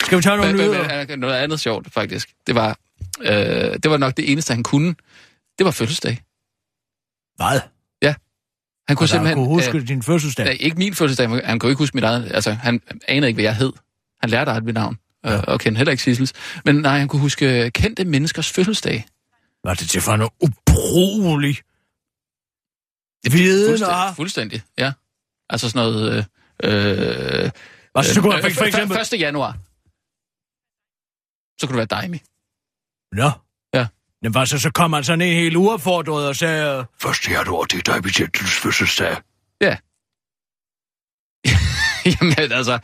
[0.03, 1.17] Skal vi tage nogle nyheder?
[1.17, 2.29] noget andet sjovt, faktisk.
[2.47, 2.77] Det var,
[3.21, 4.95] øh, det var nok det eneste, han kunne.
[5.59, 6.23] Det var fødselsdag.
[7.37, 7.61] Hvad?
[8.89, 9.47] Han kunne Altså, han simpelthen...
[9.47, 10.45] kunne huske øh, din fødselsdag.
[10.45, 12.33] nej, ikke min fødselsdag, men han kunne ikke huske mit eget...
[12.35, 13.73] Altså, han anede ikke, hvad jeg hed.
[14.21, 14.99] Han lærte aldrig mit navn.
[15.25, 15.41] Ja.
[15.41, 16.33] Og kendte heller ikke Sissels.
[16.65, 19.07] Men nej, han kunne huske kendte menneskers fødselsdag.
[19.63, 21.57] Hvad er det til for noget ubrugelig
[23.31, 24.93] viden Fuldstændig, fuldstændig, ja.
[25.51, 26.13] Altså sådan noget...
[26.13, 26.25] Øh,
[26.65, 27.51] øh,
[28.23, 28.99] kunne han øh, for, for eksempel...
[28.99, 29.21] 1.
[29.21, 29.59] januar.
[31.61, 32.11] Så kunne det være dig,
[33.13, 33.31] Nå.
[33.75, 33.87] Ja.
[34.23, 36.85] Men hvad så, så kom han sådan en helt uopfordret og sagde...
[37.03, 39.17] Første januar, det er dig, betjentens fødselsdag.
[39.61, 39.77] Ja.
[42.21, 42.79] Jamen altså,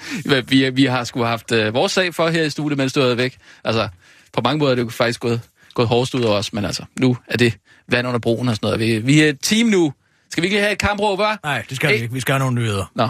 [0.49, 3.07] vi, vi har sgu haft uh, vores sag for her i studiet, mens du har
[3.07, 3.39] været væk.
[3.65, 3.89] Altså,
[4.33, 5.41] på mange måder er det jo faktisk gået,
[5.75, 7.59] gået hårdest ud over os, men altså, nu er det
[7.89, 8.81] vand under broen og sådan noget.
[8.81, 9.93] Vi, vi er et team nu.
[10.31, 11.37] Skal vi ikke lige have et kampråb, hva'?
[11.45, 12.03] Nej, det skal vi Hey.
[12.03, 12.15] ikke.
[12.15, 12.91] Vi skal have nogle nyheder.
[12.95, 13.09] Nå.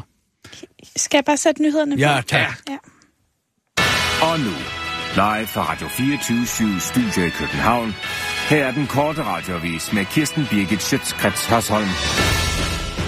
[0.97, 2.27] Skal jeg bare sætte nyhederne Ja, på?
[2.29, 2.59] tak.
[2.69, 2.79] Ja.
[4.27, 4.51] Og nu,
[5.15, 7.95] live fra Radio 24 Studio i København.
[8.49, 11.89] Her er den korte radiovis med Kirsten Birgit Schøtzgrads Hasholm.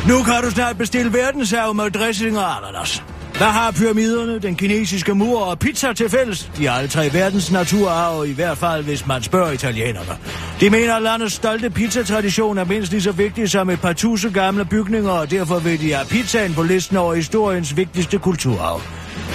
[0.08, 3.02] Nu kan du snart bestille verdensarv med dressing og ananas.
[3.36, 6.50] Hvad har pyramiderne, den kinesiske mur og pizza til fælles?
[6.56, 10.18] De er alle tre verdens naturarv, i hvert fald hvis man spørger italienerne.
[10.60, 14.32] De mener, at landets stolte pizzatradition er mindst lige så vigtig som et par tusind
[14.34, 18.80] gamle bygninger, og derfor vil de have pizzaen på listen over historiens vigtigste kulturarv.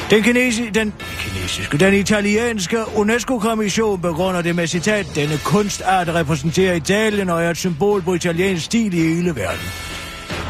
[0.09, 7.29] Den, kinesi, den kinesiske, den italienske UNESCO-kommission begrunder det med citat, denne kunstart repræsenterer Italien
[7.29, 9.88] og er et symbol på italiensk stil i hele verden.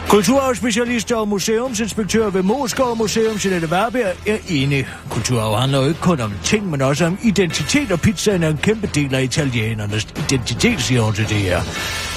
[0.10, 4.88] Kulturarvsspecialist og museumsinspektør ved Moskov Museum, Jeanette Warberg, er enig.
[5.10, 8.58] Kulturarv handler jo ikke kun om ting, men også om identitet, og pizzaen er en
[8.58, 11.62] kæmpe del af italienernes identitet, siger hun til det her.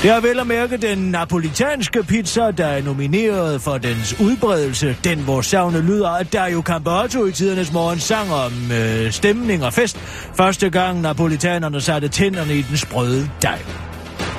[0.02, 4.96] Det er vel at mærke den napolitanske pizza, der er nomineret for dens udbredelse.
[5.04, 9.72] Den, hvor savne lyder, at jo Campotto i tidernes morgen sang om øh, stemning og
[9.72, 9.96] fest.
[10.36, 13.58] Første gang napolitanerne satte tænderne i den sprøde dej.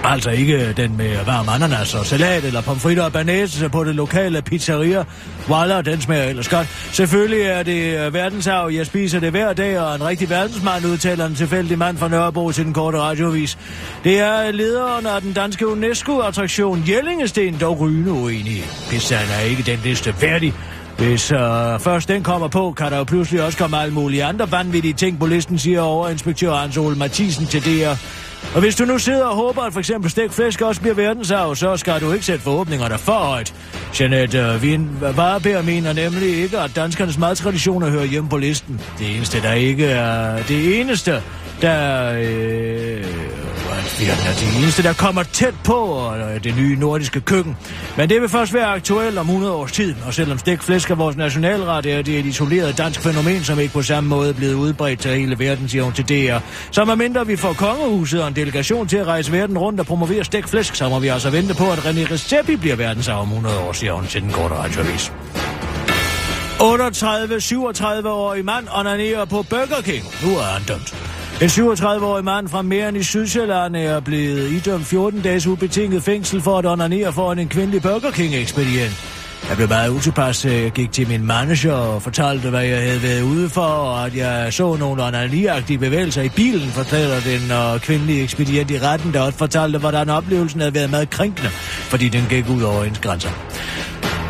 [0.06, 4.42] Altså ikke den med varm ananas og salat eller pomfritter og banæse på det lokale
[4.42, 5.04] pizzeria.
[5.50, 6.68] Walla, den smager ellers godt.
[6.92, 8.72] Selvfølgelig er det øh, verdensarv.
[8.72, 12.52] Jeg spiser det hver dag, og en rigtig verdensmand udtaler en tilfældig mand fra Nørrebro
[12.52, 13.58] til den korte radiovis.
[14.04, 18.64] Det er lederen af den danske UNESCO-attraktion Jellingesten dog rygende uenig.
[18.90, 20.54] Pizzaen er ikke den liste værdig.
[20.98, 21.40] Hvis øh,
[21.80, 25.20] først den kommer på, kan der jo pludselig også komme alle mulige andre vanvittige ting
[25.20, 27.96] på listen, siger overinspektør Hans Ole Mathisen til DR.
[28.56, 31.56] Og hvis du nu sidder og håber, at for eksempel stegt flæsk også bliver verdensarv,
[31.56, 33.54] så skal du ikke sætte forhåbningerne for højt.
[34.00, 38.82] Jeanette øh, Wien Varebær mener nemlig ikke, at danskernes madtraditioner hører hjemme på listen.
[39.00, 40.44] Det eneste, der ikke er...
[40.44, 41.22] Det eneste,
[41.62, 42.14] der...
[42.20, 43.33] Øh,
[44.06, 47.58] hvad er de eneste, der kommer tæt på øh, det nye nordiske køkken.
[47.98, 51.18] Men det vil først være aktuelt om 100 års tid, og selvom stikflæsk er vores
[51.18, 55.00] nationalret, er det et isoleret dansk fænomen, som ikke på samme måde er blevet udbredt
[55.00, 56.38] til hele verden, siger hun til DR.
[56.72, 59.86] Så med mindre vi får kongehuset og en delegation til at rejse verden rundt og
[59.86, 63.60] promovere stikflæsk, så må vi altså vente på, at René Recepi bliver verdensarv om 100
[63.60, 65.12] år, siger hun til den korte radioavis.
[66.60, 70.06] 38-37-årig mand onanerer på Burger King.
[70.24, 70.96] Nu er han dømt.
[71.44, 76.58] En 37-årig mand fra Mæren i Sydsjælland er blevet idømt 14 dages ubetinget fængsel for
[76.58, 79.06] at onanere foran en kvindelig Burger King-ekspedient.
[79.50, 83.04] Jeg blev meget utilpas, øh, jeg gik til min manager og fortalte, hvad jeg havde
[83.04, 87.82] været ude for, og at jeg så nogle onaniagtige bevægelser i bilen, fortæller den og
[87.82, 91.50] kvindelige ekspedient i retten, der også fortalte, hvordan oplevelsen havde været meget krænkende,
[91.90, 93.30] fordi den gik ud over ens grænser.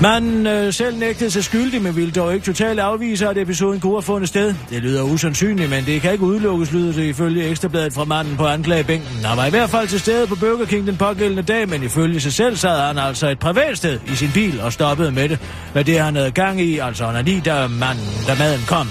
[0.01, 3.93] Man øh, selv nægtede sig skyldig, men ville dog ikke totalt afvise, at episoden kunne
[3.93, 4.55] have fundet sted.
[4.69, 8.45] Det lyder usandsynligt, men det kan ikke udelukkes, lyder det ifølge Ekstrabladet fra manden på
[8.45, 9.25] anklagebænken.
[9.25, 12.19] Han var i hvert fald til stede på Burger King den pågældende dag, men ifølge
[12.19, 15.39] sig selv sad han altså et privat sted i sin bil og stoppede med det.
[15.73, 18.87] Med det han havde gang i, altså han er lige da, manden, da maden kom.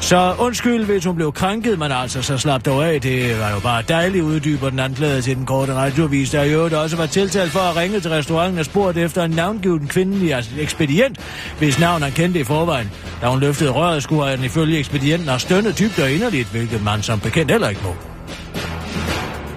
[0.00, 3.00] Så undskyld, hvis hun blev krænket, men altså så slap dog af.
[3.00, 6.96] Det var jo bare dejligt uddyber den anklagede til den korte radiovis, der jo også
[6.96, 11.18] var tiltalt for at ringe til restauranten og spurgte efter en navngiven kvindelig altså ekspedient,
[11.58, 12.90] hvis navn han kendte i forvejen.
[13.20, 17.02] Da hun løftede røret, skulle han ifølge ekspedienten have stønnet dybt og inderligt, hvilket man
[17.02, 17.94] som bekendt heller ikke må.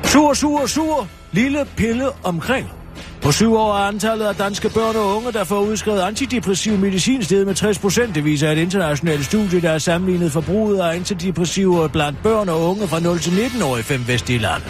[0.04, 2.79] Sur, sur, sur, lille pille omkring.
[3.22, 7.24] På syv år er antallet af danske børn og unge, der får udskrevet antidepressiv medicin
[7.24, 8.16] steget med 60 procent.
[8.16, 12.88] Det viser et internationalt studie, der er sammenlignet forbruget af antidepressiver blandt børn og unge
[12.88, 14.66] fra 0 til 19 år i fem vestlige lande.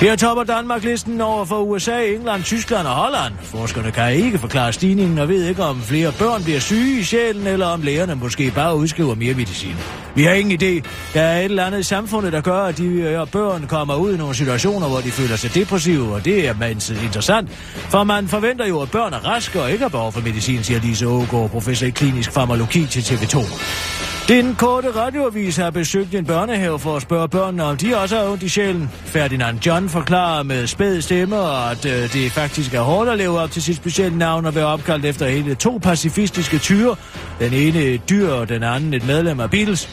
[0.00, 3.34] Her topper Danmark listen over for USA, England, Tyskland og Holland.
[3.42, 7.46] Forskerne kan ikke forklare stigningen og ved ikke, om flere børn bliver syge i sjælen,
[7.46, 9.74] eller om lægerne måske bare udskriver mere medicin.
[10.14, 10.88] Vi har ingen idé.
[11.14, 14.14] Der er et eller andet i samfundet, der gør, at de øh, børn kommer ud
[14.14, 17.50] i nogle situationer, hvor de føler sig depressive, og det er mindst interessant.
[17.90, 20.80] For man forventer jo, at børn er raske og ikke har behov for medicin, siger
[20.80, 24.15] Lise Ågaard, professor i klinisk farmakologi til TV2.
[24.28, 28.24] Den korte radioavis har besøgt en børnehave for at spørge børnene, om de også har
[28.24, 28.90] ondt i sjælen.
[29.04, 31.36] Ferdinand John forklarer med spæd stemme,
[31.70, 34.66] at øh, det faktisk er hårdt at leve op til sit specielle navn og være
[34.66, 36.96] opkaldt efter hele to pacifistiske tyre.
[37.40, 39.88] Den ene et dyr, og den anden et medlem af Beatles.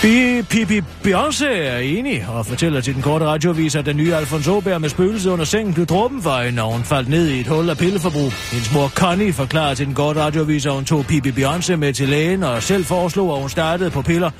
[0.00, 4.80] Pippi Beyoncé er enig og fortæller til den korte radiovis, at den nye Alfonso Åberg
[4.80, 7.70] med spøgelset under sengen blev dråben for hende, og hun faldt ned i et hul
[7.70, 8.32] af pilleforbrug.
[8.52, 12.08] Hendes mor Connie forklarer til den korte radiovis, at hun tog Pippi Beyoncé med til
[12.08, 14.30] lægen og selv foreslog, at hun startede på piller.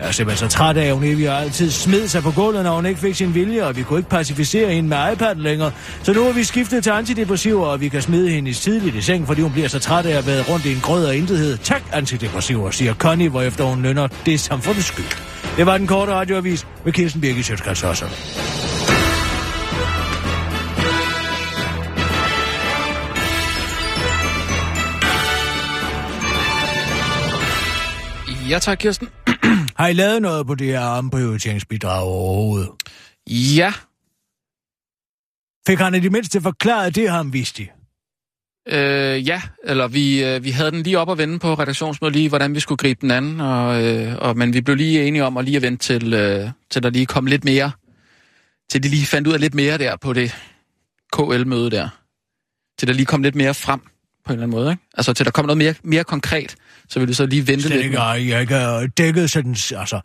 [0.00, 2.74] Jeg er simpelthen så træt af, at hun evigt altid smed sig på gulvet, når
[2.74, 5.72] hun ikke fik sin vilje, og vi kunne ikke pacificere hende med iPad længere.
[6.02, 9.26] Så nu har vi skiftet til antidepressiver, og vi kan smide hende tidligt i seng,
[9.26, 11.58] fordi hun bliver så træt af at være rundt i en grød og intethed.
[11.58, 15.06] Tak antidepressiver, siger Connie, hvorefter hun nynner det samfundets skyld.
[15.56, 17.84] Det var den korte radioavis med Kirsten Birgit Sjøtskrets
[28.50, 29.08] Ja tak, Kirsten.
[29.78, 32.70] Har I lavet noget på det her omprioriteringsbidrag overhovedet?
[33.30, 33.72] Ja,
[35.66, 37.68] Fik han i det mindste forklaret det, han vidste?
[38.68, 42.28] øh, ja, eller vi, øh, vi havde den lige op at vende på redaktionsmødet, lige
[42.28, 45.36] hvordan vi skulle gribe den anden, og, øh, og, men vi blev lige enige om
[45.36, 47.70] at lige at vente til, øh, til der lige kom lidt mere,
[48.70, 50.34] til de lige fandt ud af lidt mere der på det
[51.12, 51.88] KL-møde der.
[52.78, 53.80] Til der lige kom lidt mere frem
[54.26, 54.82] på en eller anden måde, ikke?
[54.96, 56.56] Altså til der kom noget mere, mere konkret,
[56.88, 57.84] så ville vi så lige vente Slet lidt.
[57.84, 60.00] ikke, jeg jeg ikke har dækket sådan, altså,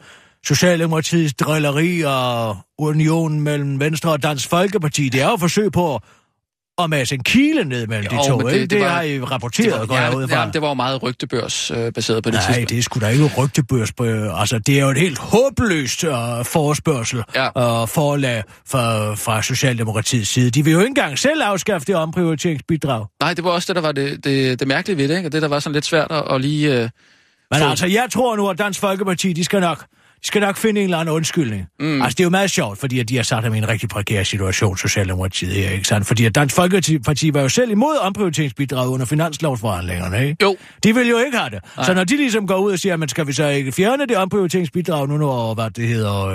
[0.46, 5.10] Socialdemokratiets drilleri og unionen mellem Venstre og Dansk Folkeparti.
[5.10, 6.02] Det er jo forsøg på at,
[6.78, 8.70] at masse en kile ned mellem Jo, de to, det, det-?
[8.70, 10.42] Det, var- har I rapporteret, det går var, jeg ud ja, fra.
[10.46, 12.70] ja, det var jo meget rygtebørs øh, baseret på det Nej, tidspunkt.
[12.70, 14.04] det er sgu da ikke rygtebørs på...
[14.34, 16.12] Altså, det er jo et helt håbløst uh,
[16.46, 17.48] forespørgsel Ja.
[17.48, 20.50] og forlag fra, fra Socialdemokratiets side.
[20.52, 23.06] De vil jo ikke engang selv afskaffe det omprioriteringsbidrag.
[23.22, 25.28] Nej, det var også det, der var det, det, det mærkelige ved det, ikke?
[25.28, 26.74] Og det, der var sådan lidt svært at, at lige...
[26.74, 26.90] Øh,
[27.52, 29.86] Men få- altså, jeg tror nu, at Dansk Folkeparti, de skal nok...
[30.22, 31.66] De skal nok finde en eller anden undskyldning.
[31.80, 32.02] Mm.
[32.02, 33.90] Altså, det er jo meget sjovt, fordi at de har sat ham i en rigtig
[33.90, 36.08] prekær situation, Socialdemokratiet her, ikke sandt?
[36.08, 40.44] Fordi at Dansk Folkeparti var jo selv imod omprioriteringsbidraget under finanslovsforhandlingerne, ikke?
[40.44, 40.56] Jo.
[40.84, 41.60] De vil jo ikke have det.
[41.78, 41.86] Nej.
[41.86, 44.18] Så når de ligesom går ud og siger, men skal vi så ikke fjerne det
[44.18, 46.26] omprioriteringsbidrag nu, når hvad det hedder,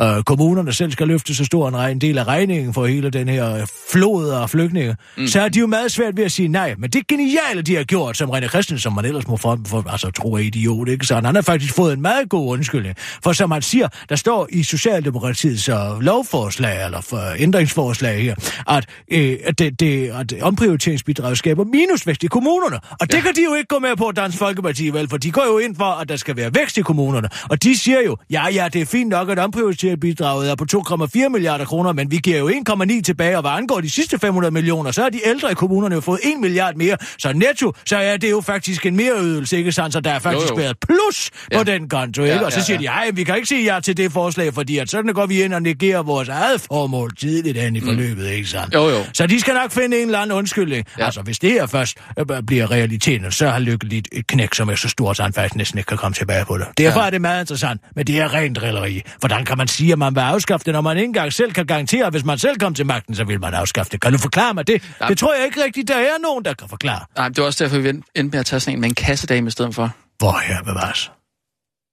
[0.00, 3.10] øh, øh, kommunerne selv skal løfte så stor en, regn, del af regningen for hele
[3.10, 5.26] den her flod af flygtninge, mm.
[5.26, 6.74] så er de jo meget svært ved at sige nej.
[6.78, 9.90] Men det geniale, de har gjort, som René Christensen, som man ellers må for, for,
[9.90, 11.06] altså, tro er idiot, ikke?
[11.06, 12.96] Så han har faktisk fået en meget god undskyldning.
[13.24, 18.34] For som man siger, der står i Socialdemokratiets uh, lovforslag, eller for ændringsforslag her,
[18.68, 22.76] at, øh, at, det, det, at omprioriteringsbidraget skaber minusvækst i kommunerne.
[23.00, 23.20] Og det ja.
[23.20, 25.76] kan de jo ikke gå med på, Dansk Folkeparti, vel, for de går jo ind
[25.76, 27.28] for, at der skal være vækst i kommunerne.
[27.50, 31.28] Og de siger jo, ja, ja, det er fint nok, at omprioriteringsbidraget er på 2,4
[31.28, 34.90] milliarder kroner, men vi giver jo 1,9 tilbage, og hvad angår de sidste 500 millioner,
[34.90, 36.96] så har de ældre i kommunerne jo fået 1 milliard mere.
[37.18, 39.92] Så netto, så er det jo faktisk en mereydelse, ikke sandt?
[39.92, 40.62] Så der er faktisk jo, jo.
[40.62, 41.58] været plus ja.
[41.58, 42.46] på den konto, ikke?
[42.46, 42.99] Og så siger ja, ja.
[43.00, 45.42] De, ej, vi kan ikke sige ja til det forslag, fordi at sådan går vi
[45.42, 47.86] ind og negerer vores eget formål tidligt hen i mm.
[47.86, 48.32] forløbet, mm.
[48.32, 48.74] ikke sandt?
[48.74, 49.04] Jo, jo.
[49.12, 50.86] Så de skal nok finde en eller anden undskyldning.
[50.98, 51.04] Ja.
[51.04, 54.68] Altså, hvis det her først øh, bliver realiteten, så har Lykke lidt et knæk, som
[54.68, 56.66] er så stort, så han faktisk næsten ikke kan komme tilbage på det.
[56.78, 57.06] Derfor ja.
[57.06, 59.02] er det meget interessant, men det er rent drilleri.
[59.18, 61.66] Hvordan kan man sige, at man vil afskaffe det, når man ikke engang selv kan
[61.66, 64.00] garantere, at hvis man selv kom til magten, så vil man afskaffe det?
[64.00, 64.82] Kan du forklare mig det?
[65.00, 65.06] Ja.
[65.06, 67.00] Det tror jeg ikke rigtigt, der er nogen, der kan forklare.
[67.16, 69.48] Nej, det er også derfor, vi endte med at tage sådan en med en kassedame
[69.48, 69.90] i stedet for.
[70.18, 71.10] Hvor her bevares?